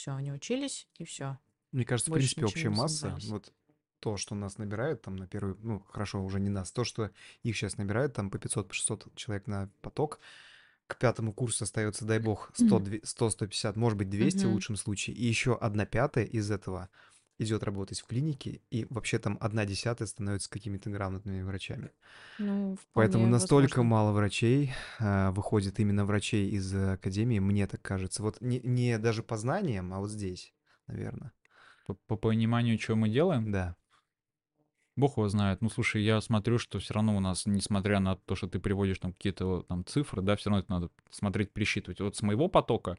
[0.00, 1.36] Все, они учились, и все.
[1.72, 3.52] Мне кажется, в Больше принципе, ничем общая масса, вот
[4.00, 7.10] то, что нас набирают там на первый, ну, хорошо, уже не нас, то, что
[7.42, 10.20] их сейчас набирают там по 500, по 600 человек на поток,
[10.86, 14.52] к пятому курсу остается, дай бог, 100, 100-150, может быть, 200 в Мгм.
[14.52, 16.88] лучшем случае, и еще одна пятая из этого
[17.40, 21.90] идет работать в клинике, и вообще там одна десятая становится какими-то грамотными врачами.
[22.38, 23.90] Ну, Поэтому настолько возможно.
[23.90, 28.22] мало врачей а, выходит именно врачей из академии, мне так кажется.
[28.22, 30.54] Вот не, не даже по знаниям, а вот здесь,
[30.86, 31.32] наверное.
[31.86, 33.76] По, по пониманию, что мы делаем, Да.
[34.96, 35.62] Бог его знает.
[35.62, 38.98] Ну, слушай, я смотрю, что все равно у нас, несмотря на то, что ты приводишь
[38.98, 42.00] там какие-то там цифры, да, все равно это надо смотреть, пересчитывать.
[42.00, 42.98] Вот с моего потока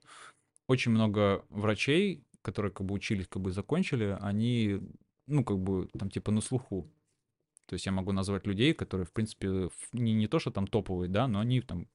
[0.67, 4.81] очень много врачей, которые как бы учились, как бы закончили, они,
[5.27, 6.91] ну, как бы там типа на слуху.
[7.65, 11.09] То есть я могу назвать людей, которые, в принципе, не, не то, что там топовые,
[11.09, 11.87] да, но они там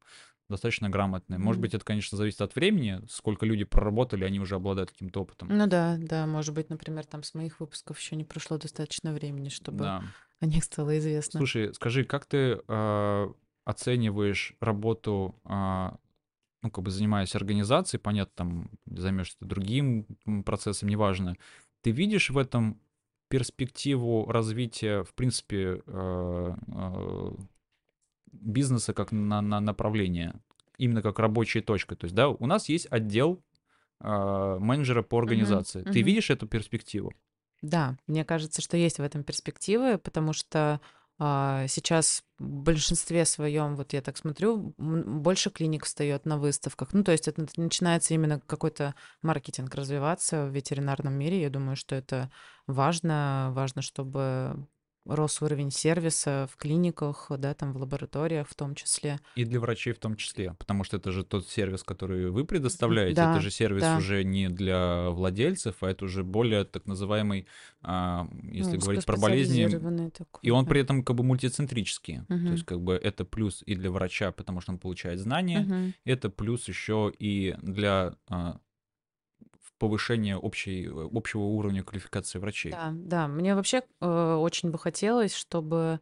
[0.48, 1.38] достаточно грамотные.
[1.38, 5.48] Может быть, это, конечно, зависит от времени, сколько люди проработали, они уже обладают каким-то опытом.
[5.48, 9.48] Ну да, да, может быть, например, там с моих выпусков еще не прошло достаточно времени,
[9.48, 10.02] чтобы Да.
[10.40, 11.40] о них стало известно.
[11.40, 13.32] Слушай, скажи, как ты а,
[13.64, 15.98] оцениваешь работу, а,
[16.66, 20.04] ну, как бы занимаясь организацией, понятно, там займешься другим
[20.44, 21.36] процессом, неважно.
[21.82, 22.80] Ты видишь в этом
[23.28, 27.36] перспективу развития, в принципе, а, а,
[28.32, 30.34] бизнеса как на, на направление,
[30.76, 31.94] именно как рабочая точка?
[31.94, 33.40] То есть, да, у нас есть отдел
[34.00, 35.82] а, менеджера по организации.
[35.82, 36.06] Ты мгм.
[36.06, 37.12] видишь эту перспективу?
[37.62, 40.80] Да, мне кажется, что есть в этом перспективы, потому что
[41.18, 46.92] сейчас в большинстве своем, вот я так смотрю, больше клиник встает на выставках.
[46.92, 51.40] Ну, то есть это начинается именно какой-то маркетинг развиваться в ветеринарном мире.
[51.40, 52.30] Я думаю, что это
[52.66, 53.50] важно.
[53.54, 54.66] Важно, чтобы
[55.08, 59.18] рос уровень сервиса в клиниках, да, там в лабораториях в том числе.
[59.34, 63.16] И для врачей в том числе, потому что это же тот сервис, который вы предоставляете,
[63.16, 63.96] Да, это же сервис да.
[63.96, 67.46] уже не для владельцев, а это уже более так называемый,
[67.82, 69.66] а, если Ну, говорить про болезни,
[70.10, 70.68] такой, и он да.
[70.68, 72.54] при этом как бы мультицентрический, то Мгм.
[72.54, 75.94] есть как бы это плюс и для врача, потому что он получает знания, Мгм.
[76.04, 78.60] это плюс еще и для а,
[79.78, 82.72] повышения общей, общего уровня квалификации врачей.
[82.72, 83.28] Да, да.
[83.28, 86.00] Мне вообще э, очень бы хотелось, чтобы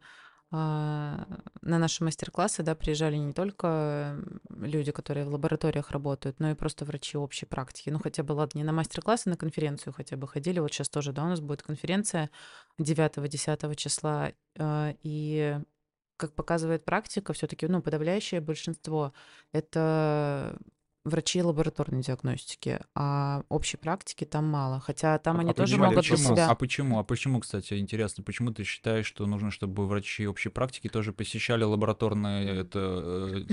[0.56, 1.26] а,
[1.62, 4.20] на наши мастер-классы, да, приезжали не только
[4.50, 7.90] люди, которые в лабораториях работают, но и просто врачи общей практики.
[7.90, 10.60] Ну, хотя бы, ладно, не на мастер-классы, на конференцию хотя бы ходили.
[10.60, 12.30] Вот сейчас тоже, да, у нас будет конференция
[12.78, 14.30] 9-10 числа.
[14.54, 15.58] э, И
[16.16, 19.12] как показывает практика, все-таки, ну, подавляющее большинство
[19.50, 20.56] это
[21.04, 24.80] врачи лабораторной диагностики, а общей практики там мало.
[24.80, 26.34] Хотя там А- они а тоже почему, могут для почему?
[26.34, 26.48] себя.
[26.48, 26.98] А почему?
[26.98, 31.64] А почему, кстати, интересно, почему ты считаешь, что нужно, чтобы врачи общей практики тоже посещали
[31.64, 33.44] лабораторные это,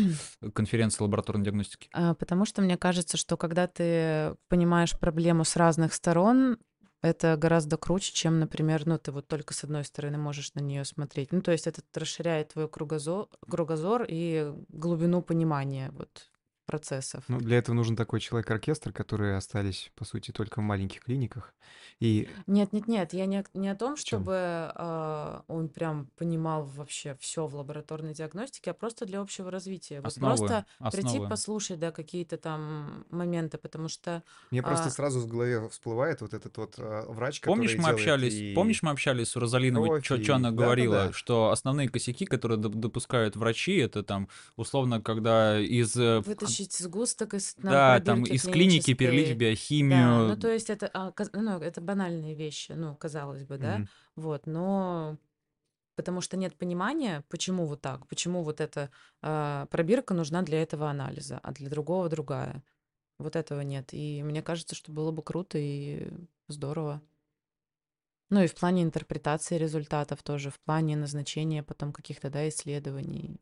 [0.41, 1.89] э, конференции лабораторной диагностики?
[1.93, 6.57] А, Потому что мне кажется, что когда ты понимаешь проблему с разных сторон,
[7.01, 10.85] это гораздо круче, чем, например, ну, ты вот только с одной стороны можешь на нее
[10.85, 11.31] смотреть.
[11.31, 16.30] Ну, то есть это расширяет твой кругозор, кругозор и глубину понимания вот
[16.71, 17.23] процессов.
[17.27, 21.53] Ну, для этого нужен такой человек-оркестр, которые остались, по сути, только в маленьких клиниках.
[21.99, 26.63] И Нет, нет, нет, я не, о- не о том, чтобы а, он прям понимал
[26.63, 29.97] вообще все в лабораторной диагностике, а просто для общего развития.
[30.01, 31.29] Вот Основы, просто прийти основы.
[31.29, 34.91] послушать, да, какие-то там моменты, потому что мне просто А.
[34.91, 38.53] сразу в голове всплывает вот этот вот а, врач, Помнишь, который мы делает общались, и
[38.55, 40.63] помнишь, мы общались с Розалиновой, что и- она да-да-да.
[40.65, 45.95] говорила, что основные косяки, которые доп- допускают врачи, это там, условно, когда из...
[45.97, 46.21] э,
[46.61, 49.89] вытащить сгусток из на Да, там из клиники перелить в биохимию.
[49.89, 53.89] Да, ну то есть это, а, ну, это банальные вещи, ну, казалось бы, да, Мгм.
[54.15, 55.17] вот, но
[55.95, 58.89] потому что нет понимания, почему вот так, почему вот эта
[59.21, 62.63] а, пробирка нужна для этого анализа, а для другого другая.
[63.19, 63.89] Вот этого нет.
[63.93, 66.09] И мне кажется, что было бы круто и
[66.49, 67.01] здорово.
[68.31, 73.39] Ну и в плане интерпретации результатов тоже, в плане назначения потом каких-то, да, исследований.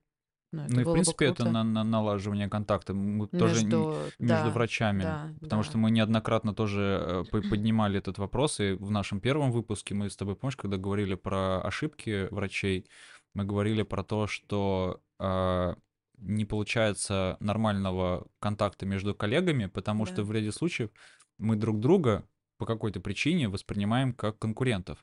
[0.51, 3.95] Ну, это Ну и, в принципе, это на- на- налаживание контакта мы тоже н- между,
[4.17, 5.79] между да, врачами, да, потому что да.
[5.79, 10.15] мы неоднократно тоже э, по- поднимали этот вопрос, и в нашем первом выпуске мы с
[10.15, 12.87] тобой, помнишь, когда говорили про ошибки врачей,
[13.35, 15.75] мы говорили про то, что э,
[16.17, 20.23] не получается нормального контакта между коллегами, потому что Да.
[20.23, 20.89] в ряде случаев
[21.37, 22.27] мы друг друга
[22.57, 24.97] по какой-то причине воспринимаем как конкурентов.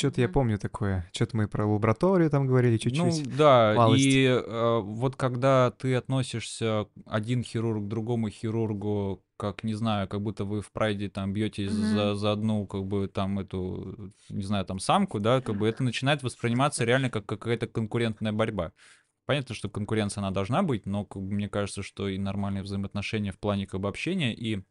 [0.00, 1.06] Что-то я помню такое.
[1.12, 3.36] Что-то мы про лабораторию там говорили Ну чуть-чуть.
[3.36, 4.06] да, малость.
[4.06, 10.22] и э, вот когда ты относишься один хирург к другому хирургу, как не знаю, как
[10.22, 11.84] будто вы в прайде там бьетесь Мгм.
[11.84, 15.82] за, за одну, как бы там эту, не знаю, там самку, да, как бы это
[15.82, 18.72] начинает восприниматься реально как какая-то конкурентная борьба.
[19.26, 23.32] Понятно, что конкуренция она должна быть, но как бы, мне кажется, что и нормальные взаимоотношения
[23.32, 24.64] в плане как бы общения и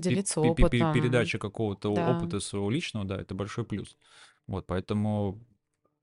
[0.00, 0.92] Поделиться пе- пе- пе- опытом.
[0.92, 2.16] передача какого-то Да.
[2.16, 3.96] опыта своего личного, да, это большой плюс.
[4.46, 5.40] Вот, поэтому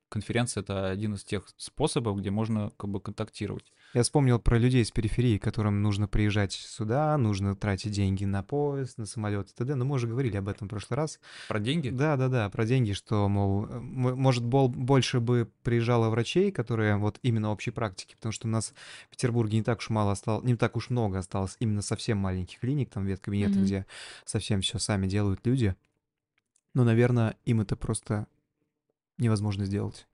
[0.09, 3.71] конференция это один из тех способов, где можно как бы контактировать.
[3.93, 8.97] Я вспомнил про людей с периферии, которым нужно приезжать сюда, нужно тратить деньги на поезд,
[8.97, 9.75] на самолет и т.д.
[9.75, 11.19] Но мы уже говорили об этом в прошлый раз.
[11.47, 11.89] Про деньги?
[11.89, 17.69] Да-да-да, про деньги, что, мол, может, бол- больше бы приезжало врачей, которые вот именно общей
[17.69, 18.73] практики, потому что у нас
[19.07, 22.59] в Петербурге не так уж мало осталось, не так уж много осталось именно совсем маленьких
[22.59, 23.63] клиник, там веткабинеты, Мгм.
[23.65, 23.85] где
[24.25, 25.75] совсем все сами делают люди.
[26.73, 28.25] Но, наверное, им это просто
[29.19, 30.07] невозможно сделать.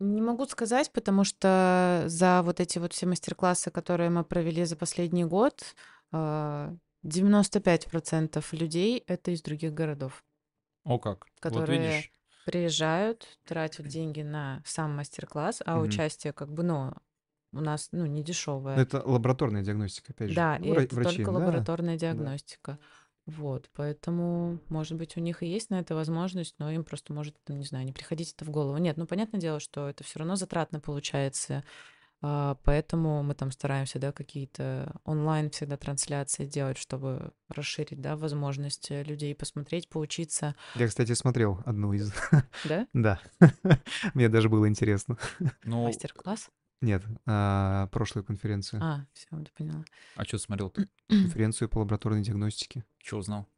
[0.00, 4.76] Не могу сказать, потому что за вот эти вот все мастер-классы, которые мы провели за
[4.76, 5.74] последний год,
[6.12, 10.24] а, 95% людей это из других городов,
[10.84, 11.26] О как.
[11.26, 12.10] Вот которые видишь.
[12.44, 15.84] приезжают, тратят деньги на сам мастер-класс, а Мгм.
[15.84, 16.92] участие как бы, ну,
[17.52, 18.80] у нас, ну, не дешевое.
[18.82, 20.34] это лабораторная диагностика, опять же.
[20.34, 22.78] Да, Ну, и это врачи, только да, лабораторная диагностика.
[23.26, 27.34] Вот, поэтому, может быть, у них и есть на это возможность, но им просто может,
[27.48, 28.76] ну, не знаю, не приходить это в голову.
[28.76, 31.64] Нет, ну, понятное дело, что это все равно затратно получается,
[32.20, 38.90] а, поэтому мы там стараемся, да, какие-то онлайн всегда трансляции делать, чтобы расширить, да, возможность
[38.90, 42.12] э, людей посмотреть, поучиться, Я, кстати, смотрел одну из.
[42.64, 42.86] да?
[42.92, 43.20] Да.
[44.14, 45.18] Мне даже было интересно.
[45.64, 46.48] Ну, Мастер-класс?
[46.84, 48.82] Нет, а, прошлую конференцию.
[48.82, 49.26] А, все,
[49.56, 49.84] поняла.
[50.16, 50.86] а что смотрел-то?
[51.08, 52.84] Конференцию по лабораторной диагностике.
[53.02, 53.48] Что узнал?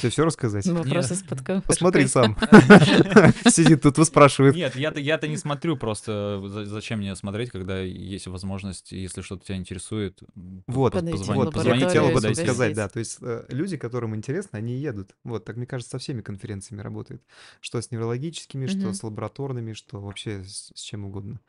[0.00, 0.66] Тебе все рассказать?
[0.66, 1.18] Вопросы Нет.
[1.18, 1.66] с подковыркой.
[1.66, 2.36] Посмотри сам.
[3.48, 4.54] Сидит тут, спрашивает.
[4.54, 9.46] Нет, я-то, я-то не смотрю, просто за- зачем мне смотреть, когда есть возможность, если что-то
[9.46, 10.20] тебя интересует,
[10.66, 12.42] Вот, я позвонить хотел или об этом подойти.
[12.42, 12.88] сказать, да.
[12.88, 15.14] То есть э, люди, которым интересно, они едут.
[15.24, 17.22] Вот, так мне кажется, со всеми конференциями работает.
[17.60, 21.40] Что с неврологическими, что с лабораторными, что вообще с чем угодно.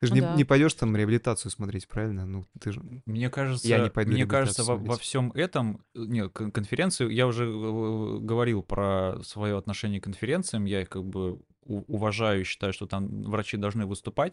[0.00, 0.34] Ты же Ну не, да.
[0.34, 2.24] не пойдешь там реабилитацию смотреть, правильно?
[2.24, 2.82] Ну, ты же...
[3.04, 7.10] Мне кажется, Я не пойду мне кажется, во, во всем этом, э, нет, кон- конференцию,
[7.10, 12.44] я уже э, говорил про свое отношение к конференциям, я их как бы уважаю и
[12.44, 14.32] считаю, что там врачи должны выступать,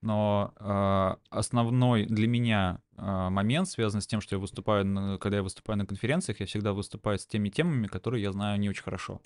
[0.00, 5.36] но э, основной для меня э, момент связан с тем, что я выступаю, на- когда
[5.36, 8.82] я выступаю на конференциях, я всегда выступаю с теми темами, которые я знаю не очень
[8.82, 9.20] хорошо.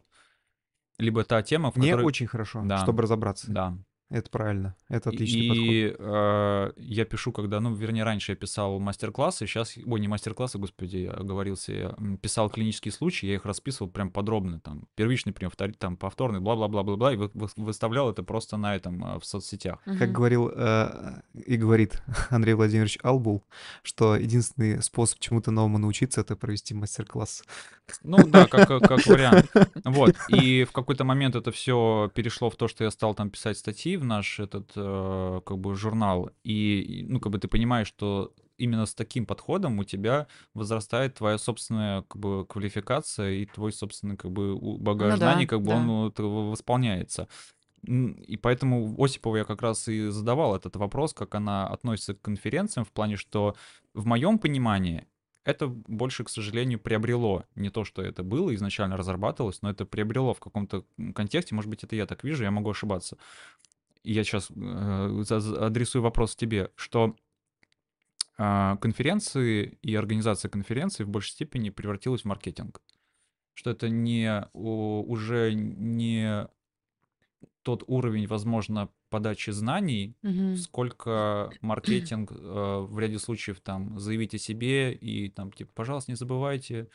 [0.99, 2.05] Либо та тема, в Не которой...
[2.07, 2.79] очень хорошо, Да.
[2.79, 3.51] чтобы разобраться.
[3.53, 3.79] Да,
[4.09, 4.77] Это правильно.
[4.89, 5.67] Это отличный подход.
[5.67, 10.59] и э, я пишу, когда, ну, вернее, раньше я писал мастер-классы, сейчас, ой, не мастер-классы,
[10.59, 15.51] господи, я оговорился, я писал клинические случаи, я их расписывал прям подробно, там, первичный прием,
[15.51, 19.81] втор- там, повторный, бла-бла-бла-бла-бла, и вы- вы- выставлял это просто на этом, э, в соцсетях.
[19.85, 22.01] Как говорил э, и говорит
[22.31, 23.43] Андрей Владимирович Албул,
[23.83, 27.43] что единственный способ чему-то новому научиться— это провести мастер-класс.
[28.05, 29.51] Ну да, как, как вариант.
[29.85, 30.15] Вот.
[30.29, 33.96] И в какой-то момент это все перешло в то, что я стал там писать статьи
[33.97, 36.31] в наш этот э, как бы журнал.
[36.45, 41.39] И, ну, как бы ты понимаешь, что именно с таким подходом у тебя возрастает твоя
[41.39, 45.71] собственная как бы квалификация и твой собственный как бы багаж Ну да, знаний, как бы
[45.71, 45.77] да.
[45.77, 47.29] он вот, в- восполняется.
[47.83, 52.85] И поэтому Осипову я как раз и задавал этот вопрос, как она относится к конференциям,
[52.85, 53.55] в плане, что
[53.95, 55.07] в моем понимании
[55.45, 57.45] это больше, к сожалению, приобрело.
[57.55, 60.85] Не то, что это было, изначально разрабатывалось, но это приобрело в каком-то
[61.15, 61.55] контексте.
[61.55, 63.17] Может быть, это я так вижу, я могу ошибаться.
[64.07, 67.17] Я сейчас адресую вопрос тебе, что
[68.39, 72.83] а, конференции и организация конференции в большей степени превратилась в маркетинг.
[73.55, 76.47] Что это не уже не
[77.63, 80.57] тот уровень, возможно, подачи знаний, Мгм.
[80.57, 86.17] сколько маркетинг э, в ряде случаев там заявить о себе и там типа, пожалуйста, не
[86.17, 86.89] забывайте,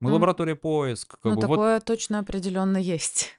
[0.00, 3.38] мы Ну, лаборатория поиск, как Ну, бы вот такое точно определенно есть.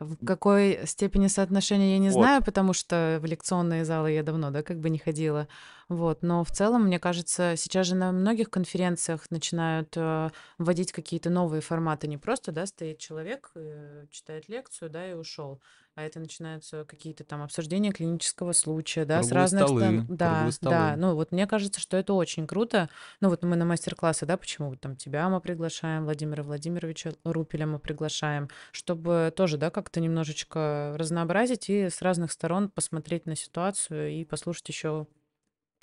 [0.00, 2.14] В какой степени соотношения я не Вот.
[2.24, 5.46] знаю, потому что в лекционные залы я давно, да, как бы не ходила.
[5.90, 11.30] Вот, но в целом, мне кажется, сейчас же на многих конференциях начинают э, вводить какие-то
[11.30, 12.06] новые форматы.
[12.06, 15.60] Не просто, да, стоит человек, э, читает лекцию, да, и ушел.
[15.96, 20.06] А это начинаются какие-то там обсуждения клинического случая, да, с Круглые разных столы, сторон.
[20.08, 20.52] Да, да.
[20.52, 20.96] столы.
[20.96, 22.88] Ну вот мне кажется, что это очень круто.
[23.20, 27.80] Ну вот мы на мастер-классы, да, почему там тебя мы приглашаем, Владимира Владимировича Рупеля мы
[27.80, 34.24] приглашаем, чтобы тоже, да, как-то немножечко разнообразить и с разных сторон посмотреть на ситуацию и
[34.24, 35.08] послушать еще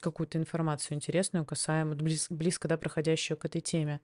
[0.01, 3.99] какую-то информацию интересную, касаемо близ- близко, да, проходящую к этой теме.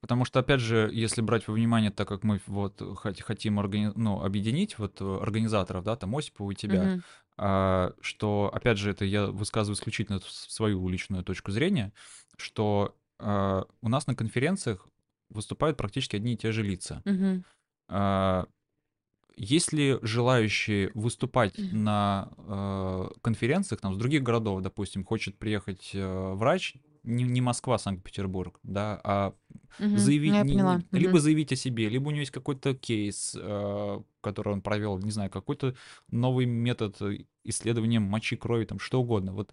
[0.00, 3.92] Потому что, опять же, если брать во внимание, так как мы вот хот- хотим органи-
[3.96, 7.02] ну, объединить вот э, организаторов, да, там Осипова и тебя, Мгм.
[7.38, 11.92] а, что, опять же, это я высказываю исключительно свою личную точку зрения,
[12.36, 14.88] что а, у нас на конференциях
[15.30, 17.00] выступают практически одни и те же лица.
[17.06, 17.44] Мгм.
[17.88, 18.46] А,
[19.36, 21.84] Есть ли желающие выступать Мгм.
[21.84, 27.76] на э, конференциях там, с других городов, допустим, хочет приехать э, врач, не, не Москва,
[27.78, 29.34] Санкт-Петербург, да, а
[29.78, 29.96] Мгм.
[29.98, 30.76] заявить, Я не- поняла.
[30.76, 31.18] не- либо Мгм.
[31.20, 35.30] заявить о себе, либо у него есть какой-то кейс, э, который он провел, не знаю,
[35.30, 35.74] какой-то
[36.10, 39.32] новый метод э, исследования мочи, крови, там что угодно.
[39.32, 39.52] Вот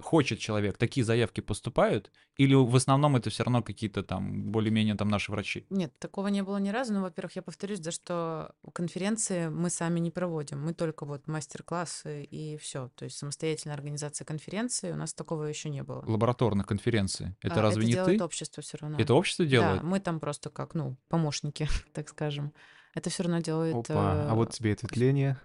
[0.00, 5.08] хочет человек, такие заявки поступают, или в основном это все равно какие-то там более-менее там
[5.08, 5.66] наши врачи?
[5.70, 6.92] Нет, такого не было ни разу.
[6.92, 10.62] Но, во-первых, я повторюсь, за что конференции мы сами не проводим.
[10.62, 12.90] Мы только вот мастер-классы и все.
[12.96, 16.04] То есть самостоятельная организация конференции у нас такого еще не было.
[16.06, 17.36] Лабораторных конференции.
[17.40, 18.24] Это А, разве это не делает ты?
[18.24, 18.98] общество все равно.
[18.98, 19.80] Это общество делает?
[19.80, 22.52] Да, мы там просто как, ну, помощники, так скажем.
[22.94, 25.40] Это все равно делает Опа, а вот э, тебе ответвление.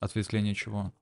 [0.00, 0.92] Ответвление чего?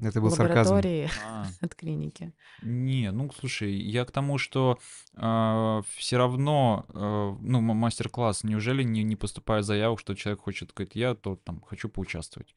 [0.00, 0.74] Это был сарказм.
[0.74, 2.32] лаборатории А, от клиники.
[2.62, 4.78] не, ну слушай, я к тому, что
[5.14, 11.14] все равно, э, ну, мастер-класс, неужели не, не поступает заявок, что человек хочет, говорит, я
[11.14, 12.54] то там хочу поучаствовать.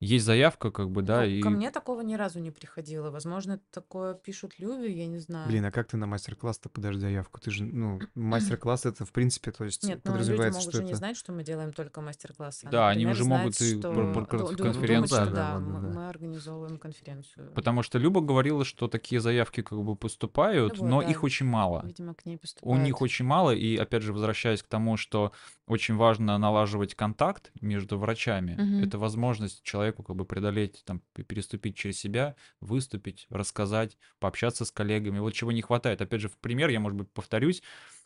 [0.00, 3.10] Есть заявка, как бы, да, Ну, и ко мне такого ни разу не приходило.
[3.10, 5.48] Возможно, такое пишут люди, я не знаю.
[5.48, 7.40] Блин, а как ты на мастер-класс-то подашь заявку?
[7.40, 10.78] Ты же, ну, мастер-класс это в принципе, то есть Нет, но люди подразумевается, могут что
[10.78, 10.98] же не это...
[10.98, 12.66] знать, что мы делаем только мастер-классы.
[12.66, 13.92] а, Да, они например, уже могут знать, и что...
[14.12, 15.22] про- про ду- ду- конференцию.
[15.26, 15.94] что Да, да, да, мы, ладно, да.
[16.00, 17.52] мы организовываем конференцию.
[17.54, 21.08] потому что Люба говорила, что такие заявки как бы поступают, Ну вот, но да.
[21.08, 21.82] их очень мало.
[21.86, 22.82] Видимо, к ней У поступают.
[22.82, 25.32] них очень мало, и опять же, возвращаясь к тому, что
[25.66, 28.54] очень важно налаживать контакт между врачами.
[28.58, 28.84] Мгм.
[28.84, 35.18] Это возможность человеку как бы преодолеть, там, переступить через себя, выступить, рассказать, пообщаться с коллегами.
[35.18, 36.00] Вот чего не хватает.
[36.00, 37.62] Опять же, в пример, я, может быть, повторюсь,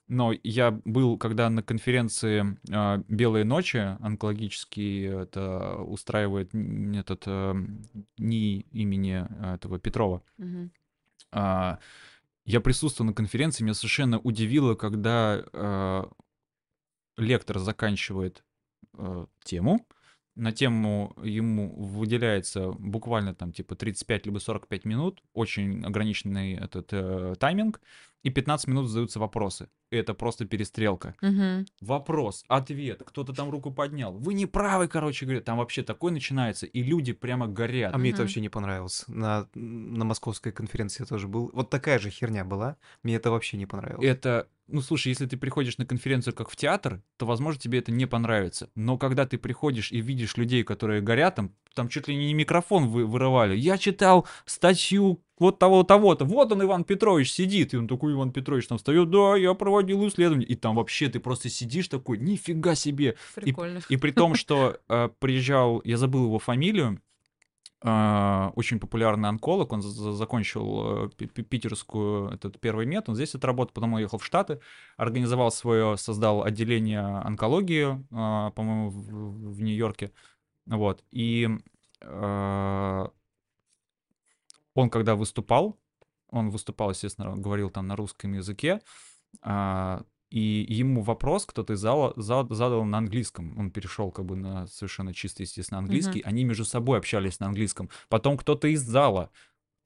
[0.08, 7.54] но я был, когда на конференции а, «Белые ночи» онкологический это устраивает этот э,
[8.16, 10.22] НИИ имени а, этого Петрова.
[11.30, 11.78] А,
[12.46, 16.10] я присутствовал на конференции, меня совершенно удивило, когда а,
[17.18, 18.42] лектор заканчивает
[18.94, 19.86] а, тему,
[20.38, 27.34] на тему ему выделяется буквально там типа 35 либо 45 минут, очень ограниченный этот э,
[27.38, 27.80] тайминг,
[28.22, 29.68] и 15 минут задаются вопросы.
[29.90, 31.14] Это просто перестрелка.
[31.22, 31.66] Мгм.
[31.80, 34.12] Вопрос, ответ, кто-то там руку поднял.
[34.12, 35.40] Вы не правы, короче говоря.
[35.40, 37.94] Там вообще такое начинается, и люди прямо горят.
[37.94, 39.04] А мне это вообще не понравилось.
[39.08, 41.50] На, на московской конференции я тоже был.
[41.52, 42.76] Вот такая же херня была.
[43.02, 44.04] Мне это вообще не понравилось.
[44.04, 47.90] это, ну слушай, если ты приходишь на конференцию как в театр, то, возможно, тебе это
[47.90, 48.70] не понравится.
[48.74, 52.88] Но когда ты приходишь и видишь людей, которые горят, там, там чуть ли не микрофон
[52.88, 53.56] вы, вырывали.
[53.56, 56.24] Я читал статью вот того, того-то.
[56.24, 57.72] Вот он, Иван Петрович, сидит.
[57.72, 60.46] И он такой, Иван Петрович, там встает, да, я проводил исследование.
[60.46, 63.16] И там вообще ты просто сидишь такой, нифига себе.
[63.34, 63.80] Прикольно.
[63.88, 67.00] И при том, что э, приезжал, я забыл его фамилию,
[67.80, 73.14] очень популярный онколог, он за- за- закончил э, пи- пи- питерскую этот первый мед, он
[73.14, 74.60] здесь отработал, потом уехал в Штаты,
[74.96, 80.10] организовал свое, создал отделение онкологии, э, по-моему, в, в Нью-Йорке,
[80.66, 81.48] вот, и
[82.00, 83.08] э,
[84.74, 85.78] он когда выступал,
[86.30, 88.80] он выступал, естественно, говорил там на русском языке,
[89.42, 93.58] а, и ему вопрос кто-то из зала за- задал на английском.
[93.58, 96.20] Он перешел как бы на совершенно чисто, естественно, английский.
[96.20, 97.88] Они между собой общались на английском.
[98.08, 99.30] Потом кто-то из зала,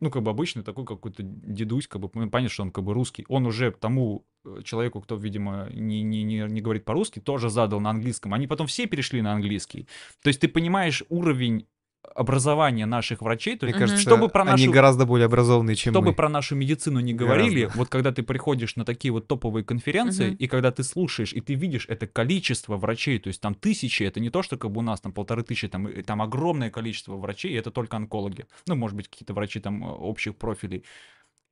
[0.01, 2.93] ну, как бы обычный такой какой-то дедусь, как бы, ну, понятно, что он как бы
[2.93, 3.25] русский.
[3.29, 7.79] Он уже тому э, человеку, кто, видимо, не, не, не, не говорит по-русски, тоже задал
[7.81, 8.35] на английском.
[8.35, 9.87] Они потом все перешли на английский.
[10.23, 11.69] То есть ты понимаешь уровень
[12.15, 16.09] образования наших врачей, то есть, кажется, чтобы про они нашу- гораздо более образованные, чем чтобы
[16.11, 16.15] мы.
[16.15, 17.79] про нашу медицину не говорили, Гораздо.
[17.79, 20.37] вот когда ты приходишь на такие вот топовые конференции, Мгм.
[20.37, 24.21] и когда ты слушаешь, и ты видишь это количество врачей, то есть там тысячи, это
[24.21, 27.17] не то, что как бы у нас там полторы тысячи, там, и- там огромное количество
[27.17, 28.47] врачей, и это только онкологи.
[28.67, 30.85] Ну, может быть, какие-то врачи там э, общих профилей.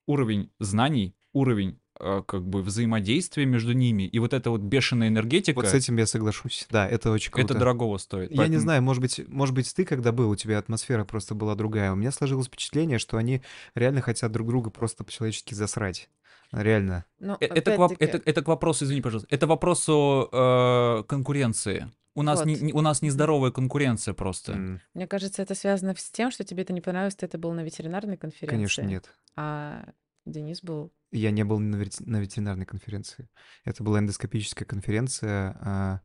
[0.07, 1.79] Уровень знаний, уровень
[2.27, 6.07] как бы взаимодействие между ними, и вот эта вот бешеная энергетика, Вот с этим я
[6.07, 6.67] соглашусь.
[6.71, 7.53] Да, это очень круто.
[7.53, 8.31] это дорогого стоит.
[8.31, 11.35] Я не Поэтому- знаю, может быть, может быть, ты когда был, у тебя атмосфера просто
[11.35, 11.93] была другая.
[11.93, 13.43] У меня сложилось впечатление, что они
[13.75, 16.09] реально хотят друг друга просто по-человечески засрать.
[16.53, 17.05] Реально.
[17.21, 21.91] Ну, Э, Это к, воп- это, это к вопросу, извини, пожалуйста, это вопросу э, конкуренции.
[22.17, 22.63] У нас, не, Вот.
[22.63, 24.53] не- у нас нездоровая конкуренция просто.
[24.53, 27.53] М, Мне кажется, это связано с тем, что тебе это не понравилось, ты это был
[27.53, 28.57] на ветеринарной конференции.
[28.57, 29.15] Конечно, нет.
[29.37, 29.85] А
[30.27, 30.91] Денис был...
[31.13, 33.29] Я не был на, ветеринарной конференции.
[33.65, 36.01] Это была эндоскопическая конференция а,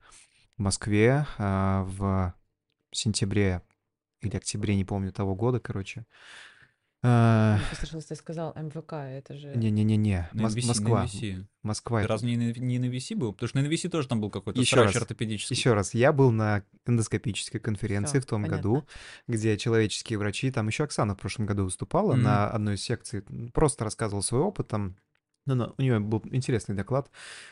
[0.57, 2.33] в Москве а, в
[2.91, 3.61] сентябре
[4.21, 6.05] или октябре, не помню, того года, короче.
[7.03, 9.53] А, Мне послышалось, ты сказал МВК, это же...
[9.55, 11.05] Не-не-не-не, Мос- NVC, Москва.
[11.05, 11.45] NVC.
[11.61, 12.01] Москва.
[12.01, 13.33] Ты разве не, на- не на VC был?
[13.33, 15.55] Потому что на VC тоже там был какой-то срач раз, ортопедический.
[15.55, 18.57] Еще раз, я был на эндоскопической конференции Всё, в том понятно.
[18.57, 18.87] году,
[19.27, 23.21] где человеческие врачи, там еще Оксана в прошлом году выступала на одной из секций,
[23.53, 24.95] просто рассказывала свой опыт там.
[25.47, 27.11] Ну, ну, у нее был интересный доклад.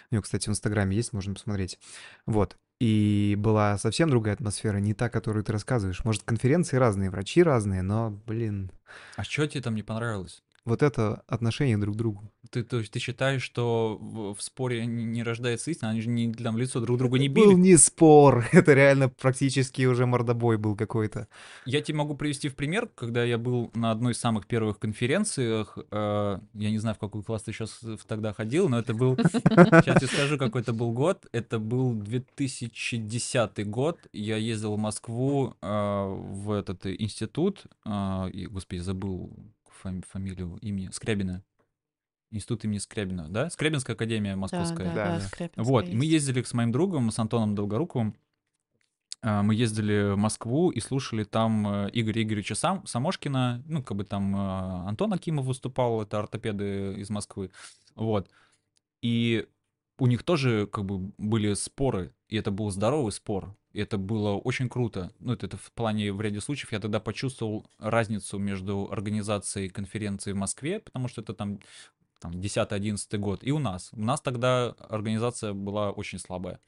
[0.09, 1.77] У нее, кстати, в Инстаграме есть, можно посмотреть.
[2.25, 2.57] Вот.
[2.79, 6.03] И была совсем другая атмосфера, не та, которую ты рассказываешь.
[6.03, 8.71] Может, конференции разные, врачи разные, но, блин,
[9.15, 10.43] А что тебе там не понравилось?
[10.65, 12.31] вот это отношение друг к другу.
[12.53, 16.31] Ты, то есть ты считаешь, что в, в споре не, рождается истина, они же не,
[16.31, 17.59] там в лицо друг друга не Был били?
[17.59, 21.27] не спор, это реально практически уже мордобой был какой-то.
[21.65, 25.79] Я тебе могу привести в пример, когда я был на одной из самых первых конференциях,
[25.89, 30.03] э, я не знаю, в какой класс ты сейчас тогда ходил, но это был, сейчас
[30.03, 36.05] я скажу, какой это был год, это был 2010 год, я ездил в Москву э,
[36.07, 39.31] в этот институт, э, и, господи, забыл
[39.83, 41.43] фами- фамилию, имя, Скрябина,
[42.33, 43.49] институт имени Скрябина, да?
[43.49, 44.85] Скрябинская академия московская.
[44.85, 45.21] Да, Да, да, да.
[45.21, 46.13] Скряпинская Вот, и мы есть.
[46.27, 48.15] ездили с моим другом, с Антоном Долгоруковым.
[49.21, 53.63] а, Мы ездили в Москву и слушали там э, Игоря Игоревича Сам, Самошкина.
[53.67, 57.51] Ну, как бы там э, Антон Акимов выступал, это ортопеды из Москвы.
[57.95, 58.29] Вот.
[59.01, 59.47] И
[59.99, 63.55] у них тоже как бы были споры, и это был здоровый спор.
[63.73, 65.11] И это было очень круто.
[65.19, 70.31] Ну, это, это в плане, в ряде случаев, я тогда почувствовал разницу между организацией конференции
[70.31, 71.59] в Москве, потому что это там,
[72.23, 73.89] там 10-11 год, и у нас.
[73.91, 76.59] У нас тогда организация была очень слабая.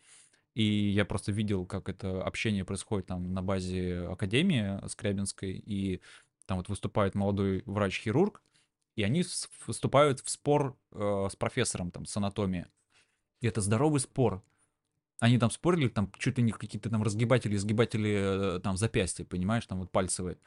[0.53, 6.01] И я просто видел, как это общение происходит там на базе Академии Скрябинской, и
[6.45, 8.41] там вот выступает молодой врач-хирург,
[8.95, 9.23] и они
[9.67, 12.67] вступают в спор э, с профессором там с анатомии.
[13.41, 14.43] И это здоровый спор.
[15.19, 19.65] Они там спорили, там чуть ли не какие-то там разгибатели, изгибатели э, там запястья, понимаешь,
[19.65, 20.37] там вот пальцевые.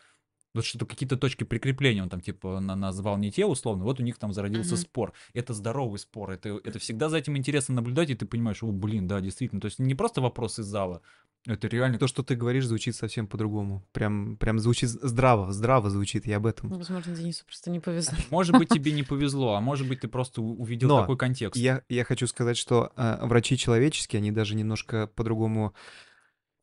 [0.58, 4.02] Вот что-то какие-то точки прикрепления он там типа на- назвал не те условно, вот у
[4.02, 4.82] них там зародился Мгм.
[4.82, 5.12] спор.
[5.34, 9.06] Это здоровый спор, это, это всегда за этим интересно наблюдать, и ты понимаешь, о, блин,
[9.06, 9.60] да, действительно.
[9.60, 11.00] То есть не просто вопрос из зала,
[11.46, 11.98] это реально...
[11.98, 13.82] То, что ты говоришь, звучит совсем по-другому.
[13.92, 16.70] Прям, прям звучит здраво, здраво звучит, я об этом.
[16.70, 18.18] Ну, возможно, Денису просто не повезло.
[18.30, 21.56] Может быть, тебе не повезло, а может быть, ты просто увидел Но такой контекст.
[21.56, 25.74] Я, я хочу сказать, что а, врачи человеческие, они даже немножко по-другому,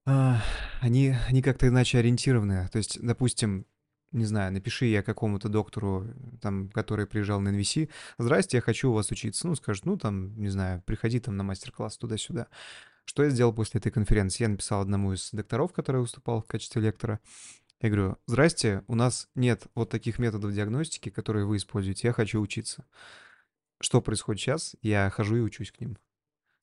[0.06, 0.42] а,
[0.82, 2.68] они, они как-то иначе ориентированы.
[2.72, 3.66] То есть, допустим,
[4.16, 6.08] не знаю, напиши я какому-то доктору,
[6.42, 9.48] там, который приезжал на NVC, здрасте, я хочу у вас учиться.
[9.48, 12.48] Ну, скажет, ну, там, не знаю, приходи там на мастер-класс туда-сюда.
[13.06, 14.44] Что я сделал после этой конференции?
[14.44, 17.20] Я написал одному из докторов, который выступал в качестве лектора.
[17.82, 22.42] Я говорю, здрасте, у нас нет вот таких методов диагностики, которые вы используете, я хочу
[22.42, 22.86] учиться.
[23.82, 24.76] Что происходит сейчас?
[24.82, 25.98] Я хожу и учусь к ним.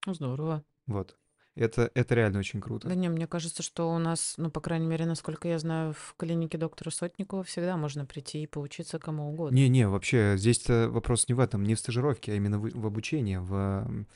[0.06, 0.64] Ну, здорово.
[0.86, 1.16] Вот.
[1.54, 2.88] Это, это реально очень круто.
[2.88, 6.14] Да не, мне кажется, что у нас, ну, по крайней мере, насколько я знаю, в
[6.16, 9.54] клинике доктора Сотникова всегда можно прийти и поучиться кому угодно.
[9.54, 13.36] Не-не, вообще, здесь вопрос не в этом, не в стажировке, а именно в, в обучении,
[13.36, 14.06] в,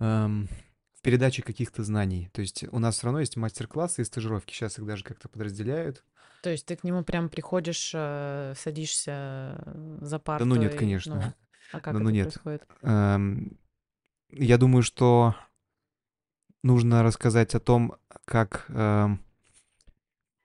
[0.00, 0.48] эм,
[0.94, 2.28] в передаче каких-то знаний.
[2.34, 4.52] То есть у нас все равно есть мастер-классы и стажировки.
[4.52, 6.04] Сейчас их даже как-то подразделяют.
[6.42, 10.46] То есть ты к нему прям приходишь, э, садишься э, за партой?
[10.46, 11.14] ну нет, конечно.
[11.14, 11.22] ну,
[11.72, 12.24] а как Да это ну нет.
[12.24, 12.66] происходит?
[12.82, 13.58] Эм,
[14.30, 15.34] я думаю, что
[16.62, 17.94] нужно рассказать о том,
[18.24, 19.20] как, эм,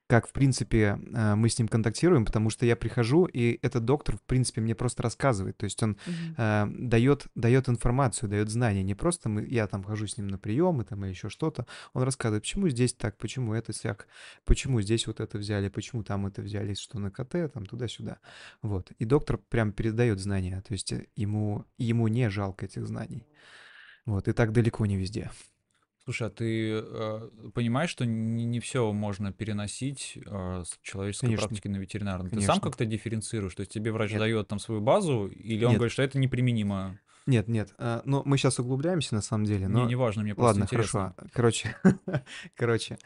[0.07, 4.17] как в принципе, э, мы с ним контактируем, потому что я прихожу, и этот доктор,
[4.17, 5.57] в принципе, мне просто рассказывает.
[5.57, 5.97] То есть он
[6.37, 8.83] э, дает, дает информацию, дает знания.
[8.83, 11.65] Не просто мы, я там хожу с ним на приемы там, или еще что-то.
[11.93, 14.07] Он рассказывает, почему здесь так, почему это сяк,
[14.45, 18.19] почему здесь вот это взяли, почему там это взяли, что на КТ, там туда-сюда.
[18.61, 18.91] Вот.
[18.99, 20.61] И доктор прям передает знания.
[20.67, 23.27] То есть э, ему, ему не жалко этих знаний.
[24.05, 24.27] Вот.
[24.27, 25.31] И так далеко не везде.
[26.05, 31.47] Слушай, а ты э, понимаешь, что не, все можно переносить э, с человеческой Конечно.
[31.47, 32.29] практики на ветеринарную?
[32.29, 32.53] Ты Конечно.
[32.53, 33.55] сам как-то дифференцируешь?
[33.55, 34.19] То есть тебе врач Нет.
[34.19, 35.79] дает там свою базу, или он Нет.
[35.79, 36.99] говорит, что это неприменимо?
[37.25, 37.73] Нет, нет.
[37.79, 39.67] э, но мы сейчас углубляемся на самом деле.
[39.67, 39.81] Но...
[39.81, 41.15] Не, неважно, мне просто Ладно, интересно.
[41.17, 41.31] хорошо.
[41.33, 41.75] Короче,
[42.55, 42.99] короче,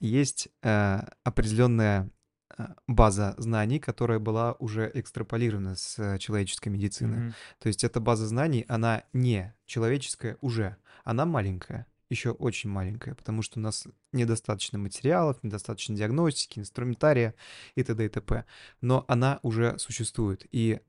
[0.00, 2.10] есть определенная
[2.56, 7.32] а, база знаний, которая была уже экстраполирована с человеческой медицины.
[7.60, 13.42] То есть эта база знаний, она не человеческая уже, она маленькая, еще очень маленькая, потому
[13.42, 17.34] что у нас недостаточно материалов, недостаточно диагностики, инструментария
[17.74, 18.04] и т.д.
[18.04, 18.44] и т.п.
[18.80, 20.46] Но она уже существует.
[20.50, 20.80] И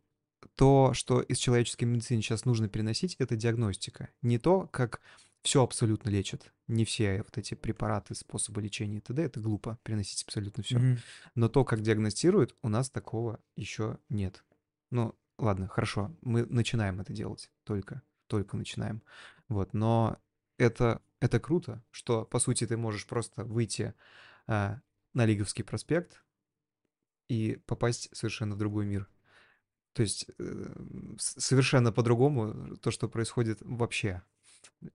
[0.56, 4.10] то, что из человеческой медицины сейчас нужно переносить, это диагностика.
[4.22, 5.02] Не то, как
[5.42, 6.54] все абсолютно лечат.
[6.68, 9.22] Не все вот эти препараты, способы лечения и т.д.
[9.22, 10.78] Это глупо переносить абсолютно все.
[10.78, 11.00] Мгм.
[11.36, 14.44] Но то, как диагностируют, у нас такого еще нет.
[14.92, 19.02] Ну, ладно, хорошо, мы начинаем это делать, только, только начинаем.
[19.48, 20.20] Вот, но
[20.60, 23.94] это, это круто, что, по сути, ты можешь просто выйти
[24.48, 24.80] а,
[25.14, 26.24] на Лиговский проспект
[27.28, 29.08] и попасть совершенно в другой мир.
[29.94, 30.76] То есть э,
[31.18, 34.22] совершенно по-другому то, что происходит вообще.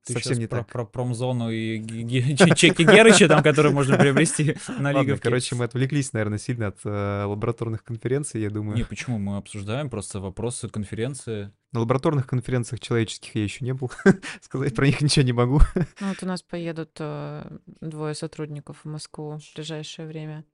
[0.07, 0.69] Ты Совсем не про, так.
[0.69, 1.79] про промзону и
[2.57, 5.21] чеки Герыча, там, которые можно приобрести на Лиговке.
[5.21, 8.77] короче, мы отвлеклись, наверное, сильно от э, лабораторных конференций, я думаю.
[8.77, 9.19] Не, почему?
[9.19, 11.53] Мы обсуждаем просто вопросы конференции.
[11.75, 13.91] На лабораторных конференциях человеческих я еще не был.
[14.41, 15.59] Сказать про них ничего не могу.
[15.75, 20.45] Ну, вот у нас поедут э, двое сотрудников в Москву в ближайшее время.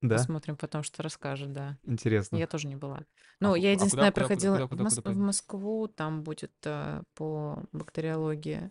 [0.00, 1.76] Да, Посмотрим потом, что расскажут, да.
[1.84, 2.36] интересно.
[2.36, 3.02] Я тоже не была.
[3.38, 5.16] Ну, ку- я а единственное куда- куда- проходила куда- в куда- Мос- куда в?
[5.18, 8.70] Москву, там будет э, по бактериологии.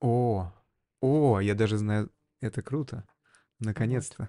[0.00, 0.52] О,
[1.00, 2.10] о, я даже знаю,
[2.40, 3.04] это круто.
[3.60, 4.28] Наконец-то.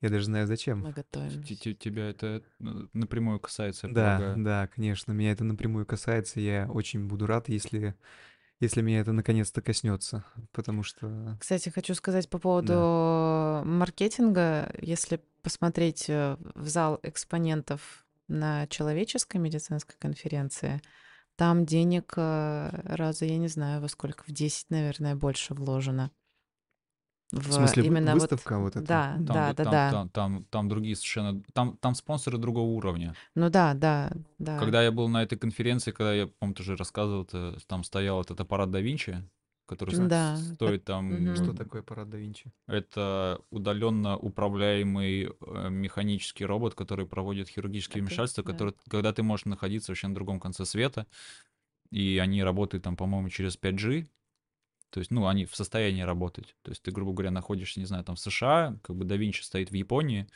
[0.00, 0.82] Я даже знаю, зачем.
[0.82, 4.44] Мы т- Тебя это э, напрямую касается, Да, полагаю.
[4.44, 6.40] да, конечно, меня это напрямую касается.
[6.40, 7.96] Я очень буду рад, если,
[8.60, 11.36] если меня это наконец-то коснется, потому что...
[11.40, 12.72] Кстати, хочу сказать по поводу
[13.64, 14.72] маркетинга.
[14.80, 20.80] Если посмотреть э, в зал экспонентов на человеческой медицинской конференции,
[21.36, 26.10] там денег э, раза, я не знаю, во сколько, в 10, наверное, больше вложено.
[27.32, 28.86] В смысле, вы- именно вот- выставка вот эта?
[28.86, 29.90] Да, Там, да, да, там, да.
[29.90, 31.42] Там, там, там другие совершенно...
[31.52, 33.14] Там, там спонсоры другого уровня.
[33.34, 34.58] Ну да, да, да.
[34.58, 37.28] Когда я был на этой конференции, когда я, помню, тоже рассказывал,
[37.66, 39.22] там стоял этот аппарат да Винчи,
[39.66, 41.34] который Да, стоит там...
[41.34, 42.50] Что такое аппарат да Винчи?
[42.66, 48.52] Это удаленно управляемый э, механический робот, который проводит хирургические вмешательства, да.
[48.52, 51.06] который, когда ты можешь находиться вообще на другом конце света,
[51.90, 54.06] и они работают там, по-моему, через 5G,
[54.90, 56.54] то есть, ну, они в состоянии работать.
[56.62, 59.42] То есть ты, грубо говоря, находишься, не знаю, там в США, как бы да Винчи
[59.42, 60.26] стоит в Японии,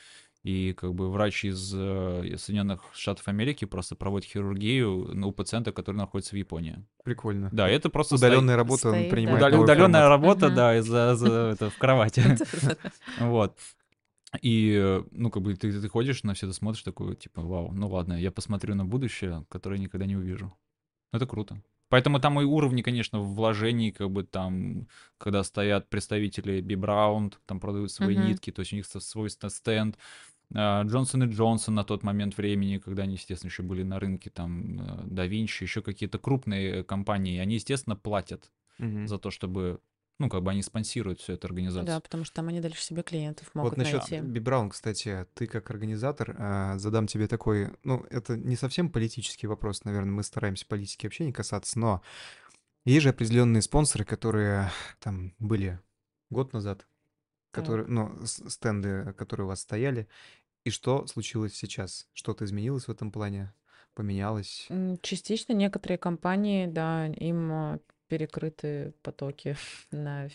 [0.43, 5.71] и как бы врач из э, Соединенных Штатов Америки просто проводит хирургию ну, у пациента,
[5.73, 6.85] который находится в Японии.
[7.05, 7.49] Прикольно.
[7.53, 9.11] Да, это просто стоит- Удаленная работа стоит, да.
[9.11, 10.11] принимает Удал- новый удаленная формат.
[10.11, 10.55] работа, Мгм.
[10.57, 12.25] да, из-за за это в кровати.
[13.21, 13.57] Вот.
[14.41, 17.89] И, ну, как бы ты, ты ходишь на все это смотришь, такой, типа, вау, ну
[17.89, 20.53] ладно, я посмотрю на будущее, которое никогда не увижу.
[21.13, 21.63] Это круто.
[21.93, 24.88] Поэтому там и уровни, конечно, вложений, как бы там,
[25.18, 28.28] когда стоят представители Би Браун, там продают свои Мгм.
[28.28, 29.99] нитки, то есть у них свой ст- стенд.
[30.55, 34.30] А, Джонсон и Джонсон на тот момент времени, когда они, естественно, еще были на рынке,
[34.30, 39.07] там, э, Да Винчи, еще какие-то крупные компании, они, естественно, платят Мгм.
[39.07, 39.80] за то, чтобы,
[40.19, 41.87] ну, как бы они спонсируют всю эту Ну организацию.
[41.87, 44.21] да, потому что там они дальше себе клиентов могут Вот насчет найти.
[44.21, 49.85] Бибраун, кстати, ты как организатор, а, задам тебе такой, ну, это не совсем политический вопрос,
[49.85, 52.03] наверное, мы стараемся политики вообще не касаться, но
[52.85, 55.81] есть же определенные спонсоры, которые там были
[56.31, 56.87] год назад,
[57.51, 60.09] которые, ну, с- стенды, которые у вас стояли,
[60.65, 62.09] и что случилось сейчас?
[62.13, 63.53] Что-то изменилось в этом плане?
[63.95, 64.69] Поменялось?
[65.03, 67.79] Частично некоторые компании, да, им а,
[68.13, 69.57] перекрыты потоки
[69.91, 70.29] на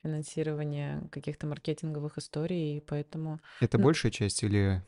[0.00, 4.80] финансирование каких-то маркетинговых историй, и поэтому, Это Ну- большая часть или...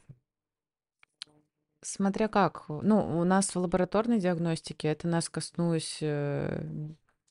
[1.83, 6.65] смотря как, ну, у нас в лабораторной диагностике это нас коснулось э,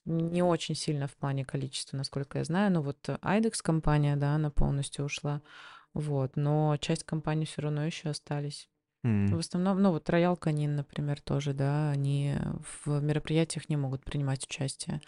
[0.04, 4.50] не очень сильно в плане количества, насколько я знаю, но вот IDEX компания, да, она
[4.52, 5.42] полностью ушла,
[5.94, 8.70] вот, но часть компаний все равно еще остались.
[9.04, 12.36] М, В основном, ну вот Роял Канин, например, тоже, да, они
[12.86, 15.02] в мероприятиях не могут принимать участие.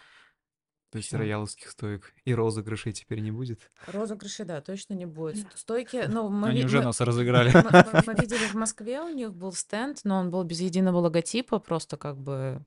[0.91, 3.69] То есть рояловских стоек и розыгрышей теперь не будет?
[3.85, 5.45] Розыгрыши, да, точно не будет.
[5.55, 7.51] Стойки, ну, мы, Они уже мы- нас разыграли.
[7.53, 10.97] мы- мы- мы видели в Москве, у них был стенд, но он был без единого
[10.97, 12.65] логотипа, просто как бы...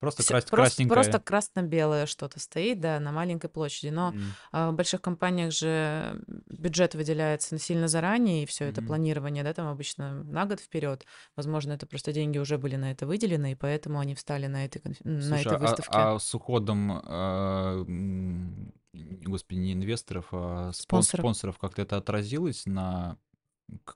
[0.00, 0.94] Просто всё- крас- просто, красненькое.
[0.94, 3.90] просто красно-белое что-то стоит, да, на маленькой площади.
[3.90, 4.14] Но
[4.50, 8.88] а, в больших компаниях же бюджет выделяется сильно заранее, и все это Мгм.
[8.88, 11.04] планирование, да, там обычно на год вперед.
[11.36, 14.78] Возможно, это просто деньги уже были на это выделены, и поэтому они встали на этой,
[14.80, 15.90] конф- на Слушай, этой а- выставке.
[15.92, 21.22] а, с уходом, а, м, господи, не инвесторов, а спон- Спонсоров.
[21.22, 23.18] спонсоров, как-то это отразилось на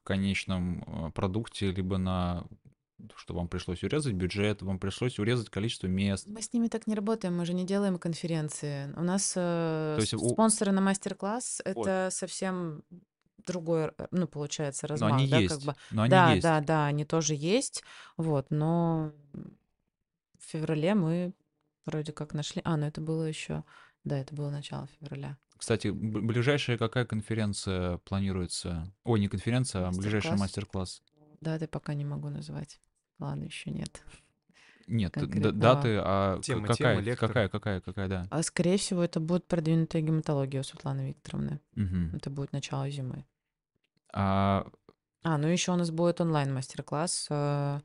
[0.05, 2.44] конечном э, продукте, либо на
[3.16, 6.26] что вам пришлось урезать бюджет, вам пришлось урезать количество мест.
[6.26, 8.92] Мы с ними так не работаем, мы же не делаем конференции.
[8.96, 12.82] У нас э, То есть с- у- спонсоры на мастер-класс— это совсем
[13.46, 15.66] другой, э, ну, получается, Но размах, они да, как есть.
[15.66, 15.74] бы.
[15.90, 16.42] Но они Да, есть.
[16.42, 17.82] да, да, они тоже есть,
[18.16, 19.12] вот, но
[20.38, 21.32] в феврале мы
[21.86, 22.62] вроде как нашли.
[22.64, 23.64] А, ну это было еще,
[24.05, 25.36] да, это было начало февраля.
[25.57, 28.92] Кстати, ближайшая какая конференция планируется?
[29.05, 31.00] Ой, не конференция, а ближайший Мастер-класс.
[31.00, 31.02] мастер-класс.
[31.40, 32.80] Даты пока не могу назвать.
[33.18, 34.02] Ладно, еще нет.
[34.86, 35.52] Нет, д- Конкретного.
[35.52, 37.28] даты, а Темы, какая, лекторы.
[37.32, 38.26] какая, какая, какая, да.
[38.30, 41.58] А скорее всего, это будет продвинутая гематология у Светланы Викторовны.
[41.74, 42.14] Мгм.
[42.14, 43.24] Это будет начало зимы.
[44.12, 44.66] А
[45.22, 47.80] А, ну еще у нас будет онлайн-мастер-класс э,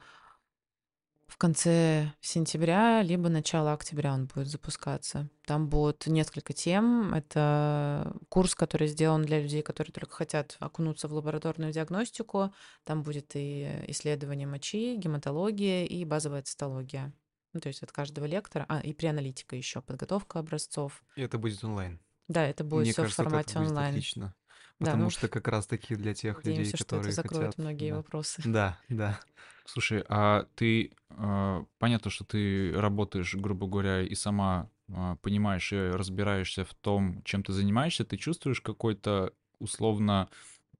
[1.29, 5.29] в конце сентября, либо начало октября он будет запускаться.
[5.45, 7.13] Там будет несколько тем.
[7.13, 12.53] Это курс, который сделан для людей, которые только хотят окунуться в лабораторную диагностику.
[12.83, 17.13] Там будет и исследование мочи, гематология и базовая цитология.
[17.53, 18.65] Ну, то есть от каждого лектора.
[18.67, 21.03] А, и преаналитика еще, подготовка образцов.
[21.15, 21.99] И это будет онлайн.
[22.27, 23.89] Да, это будет Мне все в кажется, вот формате это будет онлайн.
[23.89, 24.35] отлично.
[24.79, 27.57] Да, Потому ну, что как раз-таки для тех людей, Надеемся, что это которые закроет хотят...
[27.57, 27.97] многие да.
[27.97, 28.41] вопросы.
[28.45, 29.19] Да, да.
[29.65, 35.77] Слушай, а ты, а, понятно, что ты работаешь, грубо говоря, и сама а, понимаешь и
[35.77, 40.29] разбираешься в том, чем ты занимаешься, ты чувствуешь какой-то условно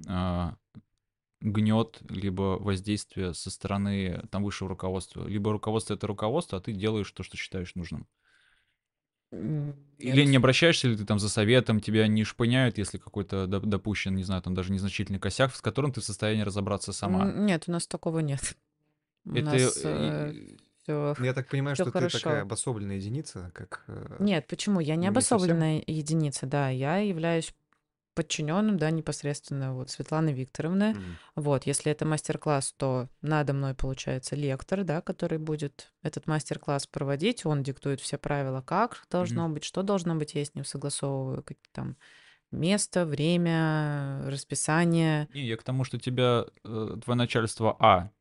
[0.07, 0.55] а,
[1.41, 7.11] гнет, либо воздействие со стороны там высшего руководства, либо руководство это руководство, а ты делаешь
[7.11, 8.07] то, что считаешь нужным.
[9.32, 14.15] Или не обращаешься ли ты там за советом, тебя не шпыняют, если какой-то доп- допущен,
[14.15, 17.32] не знаю, там даже незначительный косяк, с которым ты в состоянии разобраться сама.
[17.32, 18.55] Нет, у нас такого нет.
[19.25, 20.34] У Это, нас э,
[20.84, 21.13] все.
[21.19, 22.41] Ну, Я так понимаю, что ты такая хорошо.
[22.41, 23.84] обособленная единица, как...
[23.88, 24.80] э, Нет, почему?
[24.80, 25.38] Я не не совсем.
[25.38, 26.69] обособленная единица, да.
[26.69, 27.53] Я являюсь
[28.16, 30.95] подчиненным, да, непосредственно вот Светланы Викторовны.
[30.95, 36.88] м, Вот, если это мастер-класс, то надо мной получается лектор, да, который будет этот мастер-класс
[36.88, 37.45] проводить.
[37.45, 40.36] Он диктует все правила, как должно быть, что должно быть.
[40.36, 41.95] Я с ним согласовываю какие там
[42.51, 45.28] место, время, расписание.
[45.34, 48.12] Не, я к тому, что тебя э, твое начальство А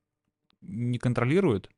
[0.60, 1.70] не контролирует,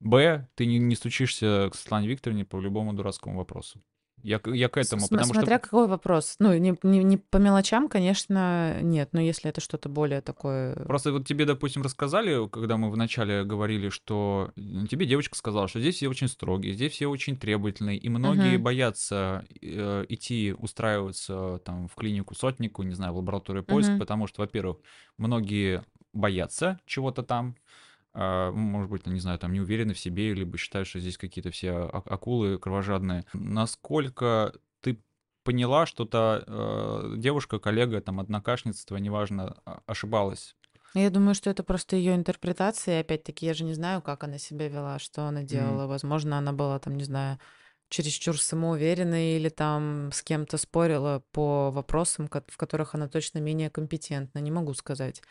[0.00, 3.82] Б, ты не, не стучишься к Светлане Викторовне по любому дурацкому вопросу.
[4.22, 5.64] Я, я к этому, См- потому Смотря что...
[5.64, 6.36] какой вопрос.
[6.38, 9.10] Ну, не, не, не по мелочам, конечно, нет.
[9.12, 10.74] Но если это что-то более такое...
[10.74, 15.96] Просто вот тебе, допустим, рассказали, когда мы вначале говорили, что тебе девочка сказала, что здесь
[15.96, 18.62] все очень строгие, здесь все очень требовательные, и многие Мгм.
[18.64, 23.98] боятся э, идти устраиваться там в клинику сотнику, не знаю, в лабораторию поиск, Мгм.
[23.98, 24.78] потому что, во-первых,
[25.16, 27.54] многие боятся чего-то там,
[28.14, 31.72] может быть, не знаю, там не уверены в себе, либо считают, что здесь какие-то все
[31.72, 33.24] а- акулы кровожадные.
[33.32, 35.00] Насколько ты
[35.44, 40.56] поняла, что та э, девушка, коллега, там, однокашница твоя, неважно, а- ошибалась?
[40.94, 42.98] Я думаю, что это просто ее интерпретация.
[42.98, 45.86] И опять-таки, я же не знаю, как она себя вела, что она делала.
[45.86, 47.38] Возможно, она была там, не знаю,
[47.88, 54.38] чересчур самоуверенной или там с кем-то спорила по вопросам, в которых она точно менее компетентна.
[54.38, 55.22] Не могу сказать.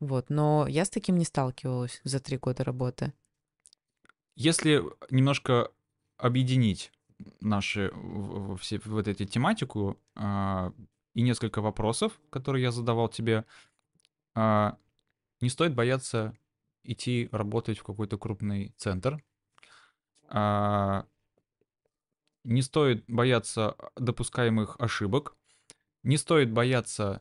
[0.00, 0.30] Вот.
[0.30, 3.12] Но я с таким не сталкивалась за три года работы.
[4.36, 5.70] Если немножко
[6.16, 6.92] объединить
[7.40, 7.92] наши
[8.60, 10.72] все вот эти тематику а,
[11.14, 13.44] и несколько вопросов, которые я задавал тебе,
[14.34, 14.76] а,
[15.40, 16.36] не стоит бояться
[16.84, 19.22] идти работать в какой-то крупный центр.
[20.28, 21.06] А,
[22.44, 25.36] не стоит бояться допускаемых ошибок.
[26.02, 27.20] Не стоит бояться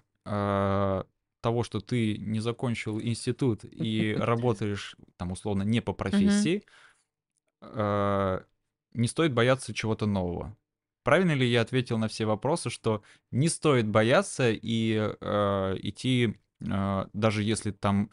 [1.48, 6.62] того, что ты не закончил институт и работаешь там условно не по профессии.
[7.62, 8.44] А,
[8.94, 10.58] не стоит бояться чего-то нового.
[11.04, 17.06] Правильно ли я ответил на все вопросы, что не стоит бояться и э, идти, э,
[17.14, 18.10] даже если там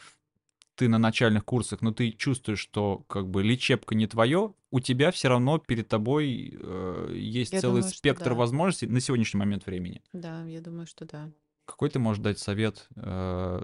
[0.77, 5.11] ты на начальных курсах, но ты чувствуешь, что как бы лечебка не твое, у тебя
[5.11, 8.35] все равно перед тобой э, есть Я целый думаю, спектр да.
[8.35, 10.01] возможностей на сегодняшний момент времени.
[10.13, 11.33] Да, я думаю, что да.
[11.67, 13.61] Какой ты можешь дать совет э,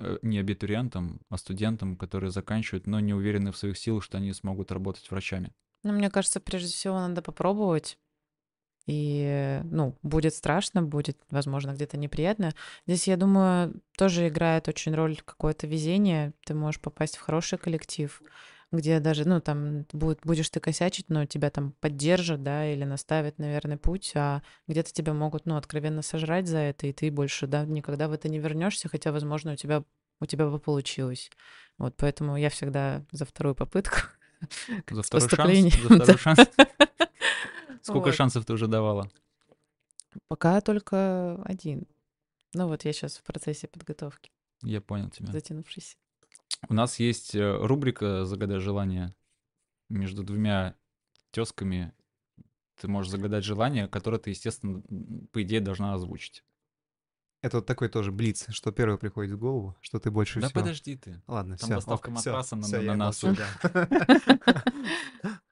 [0.00, 4.32] э, не абитуриентам, а студентам, которые заканчивают, но не уверены в своих силах, что они
[4.32, 5.52] смогут работать врачами?
[5.84, 7.98] Ну, мне кажется, прежде всего надо попробовать.
[8.86, 12.52] И, ну, будет страшно, будет, возможно, где-то неприятно.
[12.86, 16.34] Здесь, я думаю, тоже играет очень роль какое-то везение.
[16.44, 18.20] Ты можешь попасть в хороший коллектив,
[18.76, 23.38] где даже, ну, там будет, будешь ты косячить, но тебя там поддержат, да, или наставят
[23.38, 27.46] на верный путь, а где-то тебя могут, ну, откровенно сожрать за это, и ты больше,
[27.46, 29.84] да, никогда в это не вернешься, хотя, возможно, у тебя,
[30.20, 31.30] у тебя бы получилось.
[31.78, 33.96] Вот, поэтому я всегда за вторую попытку.
[34.90, 35.74] За второй шанс?
[35.74, 36.38] За второй шанс?
[37.82, 38.14] Сколько Вот.
[38.14, 39.10] шансов ты уже давала?
[40.28, 41.86] Пока только один.
[42.54, 44.30] Ну вот я сейчас в процессе подготовки,
[44.62, 45.32] Я понял тебя.
[45.32, 45.96] затянувшейся.
[46.68, 49.14] У нас есть э, рубрика «Загадай желание».
[49.88, 50.76] Между двумя
[51.30, 51.92] тесками
[52.80, 54.82] ты можешь загадать желание, которое ты, естественно,
[55.32, 56.42] по идее, должна озвучить.
[57.42, 60.60] Это вот такой тоже блиц, что первое приходит в голову, что ты больше Да всего...
[60.62, 61.22] подожди ты.
[61.26, 61.74] Ладно, Там все.
[61.74, 64.62] доставка матраса на- всё, на- на да.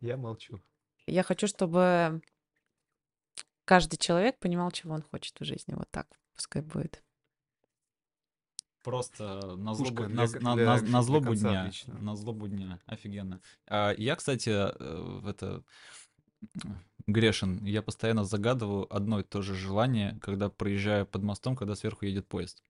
[0.00, 0.62] Я молчу.
[1.06, 2.22] Я хочу, чтобы
[3.64, 5.74] каждый человек понимал, чего он хочет в жизни.
[5.74, 7.02] Вот так пускай будет.
[8.82, 11.60] Просто на злобу, Пушка на, для- на- для- на- для на злобу дня.
[11.62, 11.94] отлично.
[12.00, 12.78] На злобу дня.
[12.86, 13.40] Офигенно.
[13.68, 15.62] А, я, кстати, э, в это
[17.06, 17.64] грешен.
[17.64, 22.26] Я постоянно загадываю одно и то же желание, когда проезжаю под мостом, когда сверху едет
[22.28, 22.62] поезд.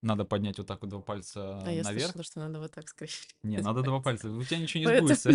[0.00, 2.04] Надо поднять вот так вот два пальца А я наверх.
[2.12, 3.34] слышала, что надо вот так скрестить.
[3.42, 4.30] Не, надо два пальца.
[4.30, 5.30] У тебя ничего не сбудется.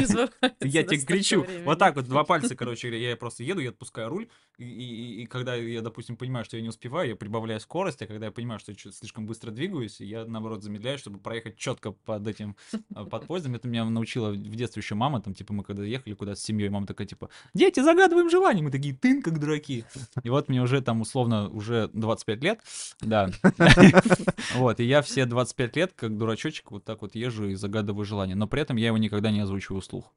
[0.61, 4.29] Я тебе кричу, вот так вот, два пальца, короче, я просто еду, я отпускаю руль,
[4.57, 8.07] и, и- и когда я, допустим, понимаю, что я не успеваю, я прибавляю скорость, а
[8.07, 12.27] когда я понимаю, что я слишком быстро двигаюсь, я, наоборот, замедляю, чтобы проехать четко под
[12.27, 12.55] этим,
[12.95, 13.55] э, под поездом.
[13.55, 16.69] Это меня научила в детстве еще мама, там, типа, мы когда ехали куда-то с семьей,
[16.69, 19.85] мама такая, типа, дети, загадываем желание, мы такие, тын, как дураки.
[20.23, 22.59] И вот мне уже там, условно, уже 25 лет,
[23.01, 23.29] да.
[24.55, 28.35] Вот, и я все 25 лет, как дурачочек, вот так вот езжу и загадываю желание.
[28.35, 30.11] Но при этом я его никогда не озвучиваю вслух.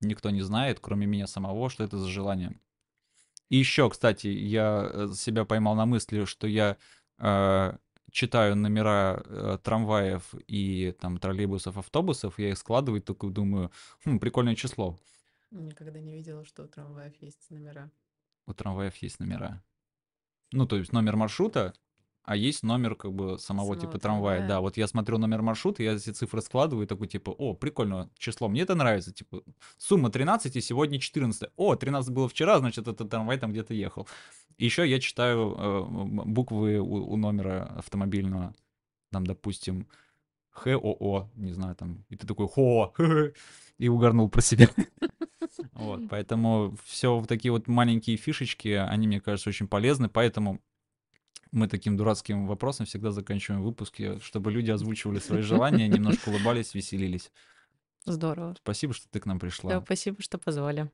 [0.00, 2.58] Никто не знает, кроме меня самого, что это за желание.
[3.48, 6.76] И еще, кстати, я э, себя поймал на мысли, что я
[7.18, 7.76] э,
[8.10, 13.70] читаю номера э, трамваев и там троллейбусов, автобусов, я их складываю, только думаю,
[14.04, 14.98] хм, прикольное число.
[15.50, 17.90] Никогда не видела, что у трамваев есть номера.
[18.46, 19.62] У трамваев есть номера.
[20.52, 21.74] Ну, то есть номер маршрута,
[22.26, 24.38] а есть номер как бы самого, Самого типа трамвая.
[24.38, 24.48] трамвая.
[24.48, 28.48] Да, вот я смотрю номер маршрута, я эти цифры складываю, такой типа, о, прикольно число,
[28.48, 29.42] мне это нравится, типа,
[29.78, 31.50] сумма 13, и сегодня 14.
[31.56, 34.08] О, 13 было вчера, значит, этот трамвай там где-то ехал.
[34.58, 35.84] И еще я читаю э,
[36.24, 38.54] буквы у, у номера автомобильного,
[39.12, 39.86] там, допустим,
[40.50, 42.92] ХОО, не знаю, там, и ты такой, хо,
[43.78, 44.68] и угорнул про себя.
[45.74, 50.60] Вот, поэтому все вот такие вот маленькие фишечки, они, мне кажется, очень полезны, поэтому
[51.52, 57.30] мы таким дурацким вопросом всегда заканчиваем выпуски, чтобы люди озвучивали свои желания, немножко улыбались, веселились.
[58.04, 58.54] Здорово.
[58.58, 59.80] Спасибо, что ты к нам Да, пришла.
[59.80, 60.90] спасибо, что позвали.